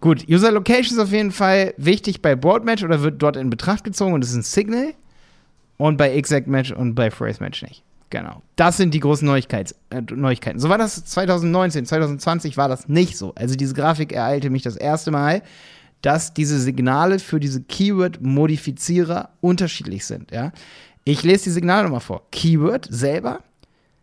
Gut, 0.02 0.28
User 0.30 0.52
Location 0.52 0.98
ist 0.98 1.04
auf 1.04 1.12
jeden 1.12 1.32
Fall 1.32 1.74
wichtig 1.78 2.22
bei 2.22 2.36
Broadmatch 2.36 2.84
oder 2.84 3.02
wird 3.02 3.22
dort 3.22 3.38
in 3.38 3.50
Betracht 3.50 3.84
gezogen 3.84 4.14
und 4.14 4.24
ist 4.24 4.36
ein 4.36 4.44
Signal. 4.44 4.94
Und 5.78 5.98
bei 5.98 6.12
Exact 6.14 6.48
Match 6.48 6.72
und 6.72 6.96
bei 6.96 7.12
Phrase 7.12 7.44
Match 7.44 7.62
nicht. 7.62 7.84
Genau. 8.10 8.42
Das 8.56 8.78
sind 8.78 8.94
die 8.94 9.00
großen 9.00 9.26
Neuigkeits 9.26 9.76
äh, 9.90 10.02
Neuigkeiten. 10.14 10.60
So 10.60 10.70
war 10.70 10.78
das 10.78 11.04
2019, 11.06 11.86
2020 11.86 12.56
war 12.56 12.70
das 12.70 12.88
nicht 12.88 13.18
so. 13.18 13.34
Also 13.36 13.56
diese 13.56 13.74
Grafik 13.74 14.14
ereilte 14.14 14.50
mich 14.50 14.62
das 14.62 14.76
erste 14.76 15.12
Mal, 15.12 15.42
dass 16.02 16.34
diese 16.34 16.60
Signale 16.60 17.20
für 17.20 17.40
diese 17.40 17.62
Keyword-Modifizierer 17.64 19.30
unterschiedlich 19.42 20.06
sind. 20.06 20.32
Ja? 20.32 20.52
Ich 21.04 21.24
lese 21.24 21.46
die 21.46 21.50
Signale 21.50 21.84
nochmal 21.84 22.00
vor. 22.00 22.22
Keyword 22.32 22.88
selber 22.90 23.40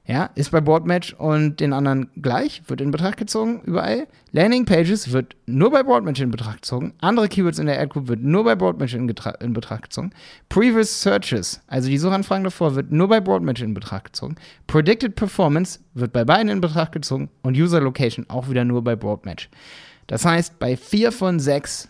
ja, 0.04 0.30
ist 0.34 0.50
bei 0.50 0.60
Boardmatch 0.60 1.14
und 1.14 1.60
den 1.60 1.72
anderen 1.72 2.10
gleich, 2.20 2.62
wird 2.66 2.80
in 2.80 2.90
Betracht 2.90 3.18
gezogen, 3.18 3.60
überall. 3.64 4.08
Landing 4.32 4.64
Pages 4.64 5.12
wird 5.12 5.36
nur 5.46 5.70
bei 5.70 5.84
Boardmatch 5.84 6.20
in 6.20 6.32
Betracht 6.32 6.62
gezogen. 6.62 6.92
Andere 7.00 7.28
Keywords 7.28 7.60
in 7.60 7.66
der 7.66 7.78
Ad 7.78 7.88
Group 7.88 8.08
wird 8.08 8.20
nur 8.20 8.42
bei 8.42 8.56
Boardmatch 8.56 8.94
in, 8.94 9.08
in, 9.08 9.52
Betracht 9.52 9.82
gezogen. 9.82 10.12
Previous 10.48 11.02
Searches, 11.02 11.60
also 11.68 11.88
die 11.88 11.98
Suchanfragen 11.98 12.42
davor, 12.42 12.74
wird 12.74 12.90
nur 12.90 13.08
bei 13.08 13.20
Boardmatch 13.20 13.62
in 13.62 13.74
Betracht 13.74 14.06
gezogen. 14.06 14.34
Predicted 14.66 15.14
Performance 15.14 15.78
wird 15.94 16.12
bei 16.12 16.24
beiden 16.24 16.48
in 16.48 16.60
Betracht 16.60 16.92
gezogen 16.92 17.30
und 17.42 17.56
User 17.56 17.80
Location 17.80 18.26
auch 18.28 18.50
wieder 18.50 18.64
nur 18.64 18.82
bei 18.82 18.96
Boardmatch. 18.96 19.50
Das 20.08 20.24
heißt, 20.24 20.58
bei 20.58 20.76
vier 20.76 21.12
von 21.12 21.38
sechs 21.38 21.88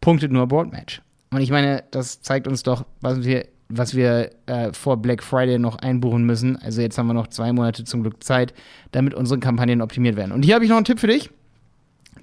punktet 0.00 0.30
nur 0.30 0.46
Boardmatch. 0.46 1.02
Und 1.30 1.40
ich 1.40 1.50
meine, 1.50 1.82
das 1.90 2.22
zeigt 2.22 2.46
uns 2.46 2.62
doch, 2.62 2.86
was 3.00 3.24
wir 3.24 3.48
was 3.68 3.94
wir 3.94 4.30
äh, 4.46 4.72
vor 4.72 4.96
Black 4.96 5.22
Friday 5.22 5.58
noch 5.58 5.76
einbuchen 5.76 6.24
müssen. 6.24 6.56
Also 6.56 6.80
jetzt 6.80 6.96
haben 6.96 7.06
wir 7.06 7.14
noch 7.14 7.26
zwei 7.26 7.52
Monate 7.52 7.84
zum 7.84 8.02
Glück 8.02 8.24
Zeit, 8.24 8.54
damit 8.92 9.14
unsere 9.14 9.38
Kampagnen 9.40 9.82
optimiert 9.82 10.16
werden. 10.16 10.32
Und 10.32 10.44
hier 10.44 10.54
habe 10.54 10.64
ich 10.64 10.70
noch 10.70 10.76
einen 10.76 10.86
Tipp 10.86 11.00
für 11.00 11.06
dich. 11.06 11.30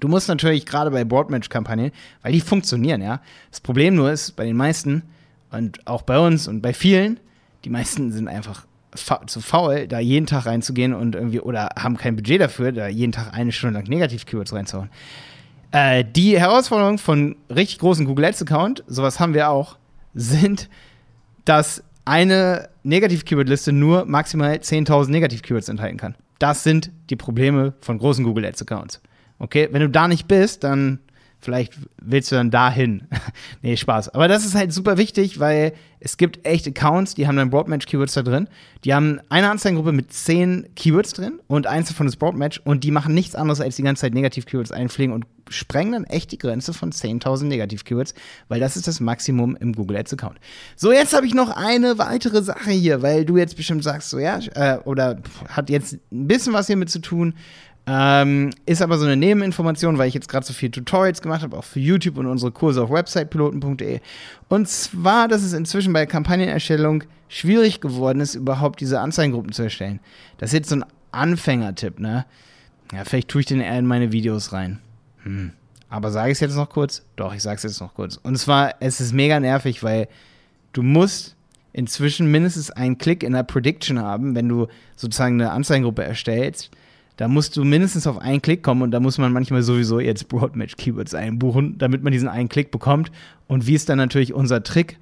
Du 0.00 0.08
musst 0.08 0.28
natürlich 0.28 0.66
gerade 0.66 0.90
bei 0.90 1.04
Boardmatch-Kampagnen, 1.04 1.92
weil 2.22 2.32
die 2.32 2.40
funktionieren, 2.40 3.00
ja. 3.00 3.20
Das 3.50 3.60
Problem 3.60 3.94
nur 3.94 4.10
ist, 4.10 4.32
bei 4.32 4.44
den 4.44 4.56
meisten 4.56 5.02
und 5.50 5.86
auch 5.86 6.02
bei 6.02 6.18
uns 6.18 6.48
und 6.48 6.60
bei 6.60 6.74
vielen, 6.74 7.18
die 7.64 7.70
meisten 7.70 8.12
sind 8.12 8.28
einfach 8.28 8.66
fa 8.94 9.26
zu 9.26 9.40
faul, 9.40 9.86
da 9.86 9.98
jeden 9.98 10.26
Tag 10.26 10.46
reinzugehen 10.46 10.94
und 10.94 11.14
irgendwie, 11.14 11.40
oder 11.40 11.70
haben 11.78 11.96
kein 11.96 12.16
Budget 12.16 12.40
dafür, 12.40 12.72
da 12.72 12.88
jeden 12.88 13.12
Tag 13.12 13.32
eine 13.32 13.52
Stunde 13.52 13.78
lang 13.78 13.88
Negativ-Keywords 13.88 14.52
reinzuhauen. 14.52 14.90
Äh, 15.70 16.04
die 16.04 16.38
Herausforderung 16.38 16.98
von 16.98 17.36
richtig 17.54 17.78
großen 17.78 18.04
Google 18.06 18.26
Ads-Account, 18.26 18.84
sowas 18.86 19.20
haben 19.20 19.34
wir 19.34 19.50
auch, 19.50 19.78
sind 20.14 20.68
dass 21.46 21.82
eine 22.04 22.68
Negativ-Keyword-Liste 22.82 23.72
nur 23.72 24.04
maximal 24.04 24.54
10.000 24.54 25.10
Negativ-Keywords 25.10 25.68
enthalten 25.68 25.96
kann. 25.96 26.14
Das 26.38 26.62
sind 26.62 26.90
die 27.08 27.16
Probleme 27.16 27.74
von 27.80 27.98
großen 27.98 28.24
Google 28.24 28.44
Ads-Accounts. 28.44 29.00
Okay, 29.38 29.68
wenn 29.72 29.80
du 29.80 29.88
da 29.88 30.06
nicht 30.08 30.28
bist, 30.28 30.64
dann 30.64 31.00
vielleicht 31.46 31.74
willst 32.02 32.32
du 32.32 32.36
dann 32.36 32.50
dahin. 32.50 33.04
nee, 33.62 33.76
Spaß. 33.76 34.10
Aber 34.10 34.26
das 34.26 34.44
ist 34.44 34.56
halt 34.56 34.72
super 34.72 34.98
wichtig, 34.98 35.38
weil 35.38 35.74
es 36.00 36.16
gibt 36.16 36.44
echt 36.44 36.66
Accounts, 36.66 37.14
die 37.14 37.28
haben 37.28 37.36
dann 37.36 37.50
Broadmatch-Keywords 37.50 38.14
da 38.14 38.22
drin. 38.22 38.48
Die 38.84 38.92
haben 38.92 39.20
eine 39.28 39.48
Anzeigengruppe 39.48 39.92
mit 39.92 40.12
10 40.12 40.74
Keywords 40.74 41.12
drin 41.12 41.38
und 41.46 41.68
eins 41.68 41.86
davon 41.86 42.08
ist 42.08 42.16
Broadmatch 42.16 42.60
und 42.64 42.82
die 42.82 42.90
machen 42.90 43.14
nichts 43.14 43.36
anderes, 43.36 43.60
als 43.60 43.76
die 43.76 43.82
ganze 43.82 44.00
Zeit 44.00 44.14
Negativ-Keywords 44.14 44.72
einpflegen 44.72 45.14
und 45.14 45.24
sprengen 45.48 45.92
dann 45.92 46.04
echt 46.04 46.32
die 46.32 46.38
Grenze 46.38 46.74
von 46.74 46.90
10.000 46.90 47.44
Negativ-Keywords, 47.44 48.14
weil 48.48 48.58
das 48.58 48.76
ist 48.76 48.88
das 48.88 48.98
Maximum 48.98 49.54
im 49.54 49.72
Google 49.72 49.98
Ads-Account. 49.98 50.38
So, 50.74 50.92
jetzt 50.92 51.14
habe 51.14 51.26
ich 51.26 51.34
noch 51.34 51.50
eine 51.50 51.96
weitere 51.98 52.42
Sache 52.42 52.72
hier, 52.72 53.02
weil 53.02 53.24
du 53.24 53.36
jetzt 53.36 53.56
bestimmt 53.56 53.84
sagst, 53.84 54.10
so 54.10 54.18
ja, 54.18 54.40
äh, 54.54 54.78
oder 54.84 55.20
hat 55.48 55.70
jetzt 55.70 55.98
ein 56.10 56.26
bisschen 56.26 56.52
was 56.52 56.66
hiermit 56.66 56.90
zu 56.90 56.98
tun. 56.98 57.34
Ähm, 57.88 58.50
ist 58.66 58.82
aber 58.82 58.98
so 58.98 59.04
eine 59.04 59.16
Nebeninformation, 59.16 59.96
weil 59.96 60.08
ich 60.08 60.14
jetzt 60.14 60.28
gerade 60.28 60.44
so 60.44 60.52
viele 60.52 60.72
Tutorials 60.72 61.22
gemacht 61.22 61.42
habe, 61.42 61.56
auch 61.56 61.64
für 61.64 61.78
YouTube 61.78 62.18
und 62.18 62.26
unsere 62.26 62.50
Kurse 62.50 62.82
auf 62.82 62.90
websitepiloten.de. 62.90 64.00
Und 64.48 64.68
zwar, 64.68 65.28
dass 65.28 65.42
es 65.42 65.52
inzwischen 65.52 65.92
bei 65.92 66.04
Kampagnenerstellung 66.04 67.04
schwierig 67.28 67.80
geworden 67.80 68.20
ist, 68.20 68.34
überhaupt 68.34 68.80
diese 68.80 69.00
Anzeigengruppen 69.00 69.52
zu 69.52 69.62
erstellen. 69.62 70.00
Das 70.38 70.50
ist 70.50 70.54
jetzt 70.54 70.68
so 70.70 70.76
ein 70.76 70.84
Anfängertipp, 71.12 72.00
ne? 72.00 72.26
Ja, 72.92 73.04
vielleicht 73.04 73.28
tue 73.28 73.40
ich 73.40 73.46
den 73.46 73.60
eher 73.60 73.78
in 73.78 73.86
meine 73.86 74.12
Videos 74.12 74.52
rein. 74.52 74.80
Hm. 75.22 75.52
Aber 75.88 76.10
sage 76.10 76.30
ich 76.30 76.36
es 76.36 76.40
jetzt 76.40 76.56
noch 76.56 76.70
kurz? 76.70 77.04
Doch, 77.14 77.34
ich 77.34 77.42
sage 77.42 77.56
es 77.56 77.62
jetzt 77.62 77.80
noch 77.80 77.94
kurz. 77.94 78.16
Und 78.16 78.36
zwar, 78.36 78.74
es 78.80 79.00
ist 79.00 79.12
mega 79.12 79.38
nervig, 79.38 79.82
weil 79.82 80.08
du 80.72 80.82
musst 80.82 81.36
inzwischen 81.72 82.30
mindestens 82.30 82.70
einen 82.70 82.98
Klick 82.98 83.22
in 83.22 83.32
der 83.32 83.44
Prediction 83.44 84.00
haben, 84.00 84.34
wenn 84.34 84.48
du 84.48 84.66
sozusagen 84.96 85.40
eine 85.40 85.52
Anzeigengruppe 85.52 86.02
erstellst. 86.02 86.70
Da 87.16 87.28
musst 87.28 87.56
du 87.56 87.64
mindestens 87.64 88.06
auf 88.06 88.18
einen 88.18 88.42
Klick 88.42 88.62
kommen 88.62 88.82
und 88.82 88.90
da 88.90 89.00
muss 89.00 89.18
man 89.18 89.32
manchmal 89.32 89.62
sowieso 89.62 90.00
jetzt 90.00 90.28
Broadmatch-Keywords 90.28 91.14
einbuchen, 91.14 91.78
damit 91.78 92.02
man 92.02 92.12
diesen 92.12 92.28
einen 92.28 92.48
Klick 92.48 92.70
bekommt. 92.70 93.10
Und 93.48 93.66
wie 93.66 93.74
ist 93.74 93.88
dann 93.88 93.98
natürlich 93.98 94.34
unser 94.34 94.62
Trick? 94.62 94.98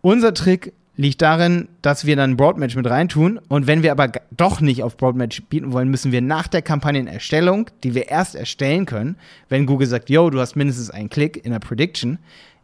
Unser 0.00 0.34
Trick 0.34 0.72
liegt 0.96 1.22
darin, 1.22 1.68
dass 1.82 2.06
wir 2.06 2.16
dann 2.16 2.36
Broadmatch 2.36 2.74
mit 2.74 2.88
reintun. 2.88 3.38
Und 3.48 3.66
wenn 3.66 3.82
wir 3.82 3.92
aber 3.92 4.10
doch 4.36 4.60
nicht 4.60 4.82
auf 4.82 4.96
Broadmatch 4.96 5.42
bieten 5.44 5.72
wollen, 5.72 5.88
müssen 5.88 6.10
wir 6.10 6.22
nach 6.22 6.48
der 6.48 6.62
Kampagnenerstellung, 6.62 7.70
die 7.84 7.94
wir 7.94 8.08
erst 8.08 8.34
erstellen 8.34 8.86
können, 8.86 9.16
wenn 9.48 9.66
Google 9.66 9.86
sagt, 9.86 10.10
yo, 10.10 10.30
du 10.30 10.40
hast 10.40 10.56
mindestens 10.56 10.90
einen 10.90 11.10
Klick 11.10 11.44
in 11.44 11.52
der 11.52 11.58
Prediction, 11.58 12.18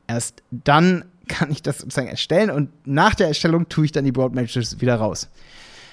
erst 0.07 0.43
dann 0.51 1.05
kann 1.29 1.51
ich 1.51 1.63
das 1.63 1.79
sozusagen 1.79 2.09
erstellen 2.09 2.51
und 2.51 2.71
nach 2.85 3.15
der 3.15 3.29
Erstellung 3.29 3.69
tue 3.69 3.85
ich 3.85 3.93
dann 3.93 4.05
die 4.05 4.13
Broadmatches 4.13 4.81
wieder 4.81 4.97
raus. 4.97 5.29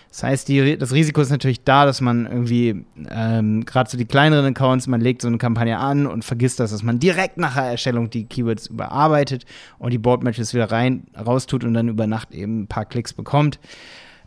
Das 0.10 0.24
heißt, 0.24 0.48
die, 0.48 0.78
das 0.78 0.92
Risiko 0.92 1.22
ist 1.22 1.30
natürlich 1.30 1.64
da, 1.64 1.86
dass 1.86 2.02
man 2.02 2.26
irgendwie, 2.26 2.84
ähm, 3.10 3.64
gerade 3.66 3.90
so 3.90 3.98
die 3.98 4.06
kleineren 4.06 4.46
Accounts, 4.48 4.88
man 4.88 5.02
legt 5.02 5.22
so 5.22 5.28
eine 5.28 5.38
Kampagne 5.38 5.78
an 5.78 6.08
und 6.08 6.26
vergisst 6.26 6.60
das, 6.60 6.72
dass 6.72 6.82
man 6.82 7.00
direkt 7.00 7.38
nach 7.38 7.54
der 7.54 7.66
Erstellung 7.66 8.10
die 8.10 8.26
Keywords 8.26 8.68
überarbeitet 8.68 9.46
und 9.78 9.92
die 9.92 10.00
Boardmatches 10.00 10.54
wieder 10.54 10.72
rein, 10.72 11.04
raustut 11.16 11.64
und 11.64 11.76
dann 11.76 11.90
über 11.90 12.08
Nacht 12.08 12.34
eben 12.34 12.62
ein 12.62 12.68
paar 12.68 12.86
Klicks 12.86 13.14
bekommt. 13.14 13.60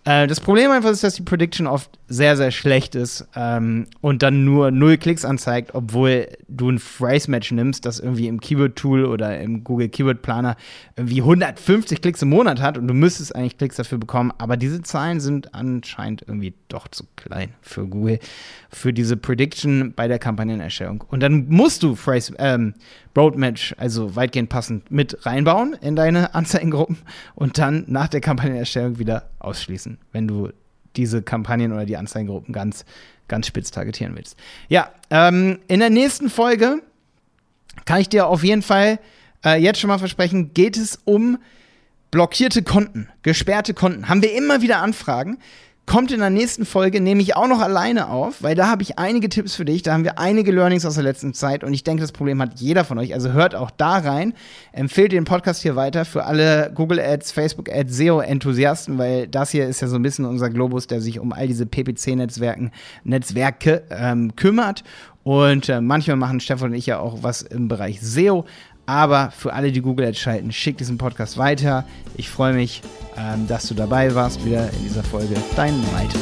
Äh, 0.05 0.27
das 0.27 0.41
Problem 0.41 0.71
einfach 0.71 0.91
ist, 0.91 1.05
dass 1.05 1.15
die 1.15 1.23
Prediction 1.23 1.67
oft 1.67 1.91
sehr, 2.09 2.37
sehr 2.37 2.51
schlecht 2.51 2.95
ist 2.95 3.27
ähm, 3.37 3.87
und 4.01 4.23
dann 4.23 4.45
nur 4.45 4.71
null 4.73 4.99
Klicks 4.99 5.25
anzeigt, 5.25 5.75
obwohl 5.75 6.29
du 6.49 6.71
ein 6.71 6.79
Phrase-Match 6.81 7.53
nimmst, 7.53 7.87
das 7.87 8.01
irgendwie 8.01 8.27
im 8.27 8.41
Keyword-Tool 8.41 9.05
oder 9.05 9.41
im 9.41 9.63
Google 9.63 9.89
Keyword-Planer 9.89 10.57
irgendwie 10.97 11.21
150 11.21 12.01
Klicks 12.03 12.23
im 12.23 12.31
Monat 12.31 12.61
hat 12.61 12.79
und 12.79 12.89
du 12.89 12.95
müsstest 12.95 13.35
eigentlich 13.37 13.59
Klicks 13.59 13.77
dafür 13.77 13.99
bekommen, 13.99 14.33
aber 14.39 14.57
diese 14.57 14.83
Zahlen 14.83 15.21
sind 15.21 15.55
anscheinend 15.55 16.23
irgendwie 16.23 16.55
doch 16.69 16.89
zu 16.89 17.05
klein 17.15 17.55
für 17.61 17.87
Google, 17.87 18.19
für 18.73 18.93
diese 18.93 19.17
Prediction 19.17 19.93
bei 19.95 20.09
der 20.09 20.19
Kampagnenerstellung. 20.19 21.05
Und 21.09 21.21
dann 21.21 21.47
musst 21.49 21.83
du 21.83 21.95
Phrase, 21.95 22.35
ähm, 22.39 22.75
Roadmatch, 23.17 23.75
also 23.77 24.17
weitgehend 24.17 24.49
passend, 24.49 24.91
mit 24.91 25.27
reinbauen 25.27 25.77
in 25.81 25.95
deine 25.95 26.35
Anzeigengruppen 26.35 26.99
und 27.35 27.59
dann 27.59 27.85
nach 27.87 28.09
der 28.09 28.21
Kampagnenerstellung 28.21 28.99
wieder 28.99 29.29
ausschließen, 29.41 29.99
wenn 30.13 30.27
du 30.27 30.51
diese 30.97 31.23
Kampagnen 31.23 31.73
oder 31.73 31.85
die 31.85 31.97
Anzeigengruppen 31.97 32.53
ganz, 32.53 32.85
ganz 33.29 33.47
spitz 33.47 33.71
targetieren 33.71 34.17
willst. 34.17 34.37
Ja, 34.69 34.91
ähm, 35.11 35.59
in 35.69 35.81
der 35.81 35.91
nächsten 35.91 36.31
Folge 36.31 36.83
kann 37.85 38.01
ich 38.01 38.09
dir 38.09 38.27
auf 38.27 38.43
jeden 38.43 38.63
Fall 38.63 38.99
äh, 39.45 39.61
jetzt 39.61 39.81
schon 39.81 39.89
mal 39.89 39.99
versprechen, 39.99 40.55
geht 40.55 40.77
es 40.77 40.99
um 41.05 41.39
blockierte 42.11 42.63
Konten, 42.63 43.09
gesperrte 43.23 43.75
Konten. 43.75 44.09
Haben 44.09 44.23
wir 44.23 44.37
immer 44.37 44.63
wieder 44.63 44.81
Anfragen 44.81 45.39
kommt 45.85 46.13
in 46.13 46.21
der 46.21 46.31
nächsten 46.31 46.65
Folge, 46.65 47.01
nehme 47.01 47.23
ich 47.23 47.37
auch 47.37 47.49
noch 47.49 47.61
alleine 47.61 48.09
auf, 48.09 48.43
weil 48.43 48.55
da 48.55 48.69
habe 48.69 48.83
ich 48.83 48.99
einige 48.99 49.29
Tipps 49.29 49.55
für 49.55 49.65
dich. 49.65 49.83
Da 49.83 49.93
haben 49.93 50.05
wir 50.05 50.19
einige 50.19 50.53
Learnings 50.53 50.87
aus 50.87 50.95
der 50.95 51.03
letzten 51.03 51.35
Zeit 51.35 51.65
und 51.65 51.75
ich 51.75 51.83
denke, 51.83 52.03
das 52.03 52.13
Problem 52.13 52.41
hat 52.41 52.61
jeder 52.61 52.85
von 52.85 52.99
euch. 52.99 53.15
Also 53.15 53.33
hört 53.33 53.55
auch 53.55 53.71
da 53.71 53.99
rein. 53.99 54.33
Empfehlt 54.73 55.13
den 55.13 55.25
Podcast 55.25 55.63
hier 55.63 55.75
weiter 55.75 56.05
für 56.05 56.25
alle 56.25 56.71
Google 56.75 57.01
Ads, 57.01 57.33
Facebook 57.33 57.69
Ads, 57.69 57.97
SEO-Enthusiasten, 57.97 58.97
weil 58.97 59.27
das 59.27 59.51
hier 59.51 59.67
ist 59.67 59.81
ja 59.81 59.89
so 59.89 59.97
ein 59.97 60.03
bisschen 60.03 60.25
unser 60.25 60.51
Globus, 60.51 60.87
der 60.87 61.01
sich 61.01 61.19
um 61.19 61.33
all 61.33 61.49
diese 61.49 61.67
PPC-Netzwerken, 61.67 62.71
Netzwerke 63.05 63.83
ähm, 63.91 64.37
kümmert. 64.37 64.85
Und 65.25 65.69
äh, 65.69 65.81
manchmal 65.81 66.17
machen 66.17 66.41
Stefan 66.41 66.71
und 66.71 66.77
ich 66.77 66.87
ja 66.87 66.99
auch 66.99 67.23
was 67.23 67.43
im 67.43 67.69
Bereich 67.69 68.01
SEO. 68.01 68.45
Aber 68.87 69.31
für 69.31 69.53
alle, 69.53 69.73
die 69.73 69.81
Google 69.81 70.07
Ads 70.07 70.19
schalten, 70.19 70.53
schickt 70.53 70.81
diesen 70.81 70.99
Podcast 70.99 71.39
weiter. 71.39 71.85
Ich 72.17 72.29
freue 72.29 72.53
mich, 72.53 72.83
ähm, 73.17 73.47
dass 73.47 73.69
du 73.69 73.75
dabei 73.75 74.15
warst 74.15 74.45
wieder 74.45 74.71
in 74.73 74.83
dieser 74.83 75.05
Folge. 75.05 75.35
Dein 75.57 75.81
Malte. 75.93 76.19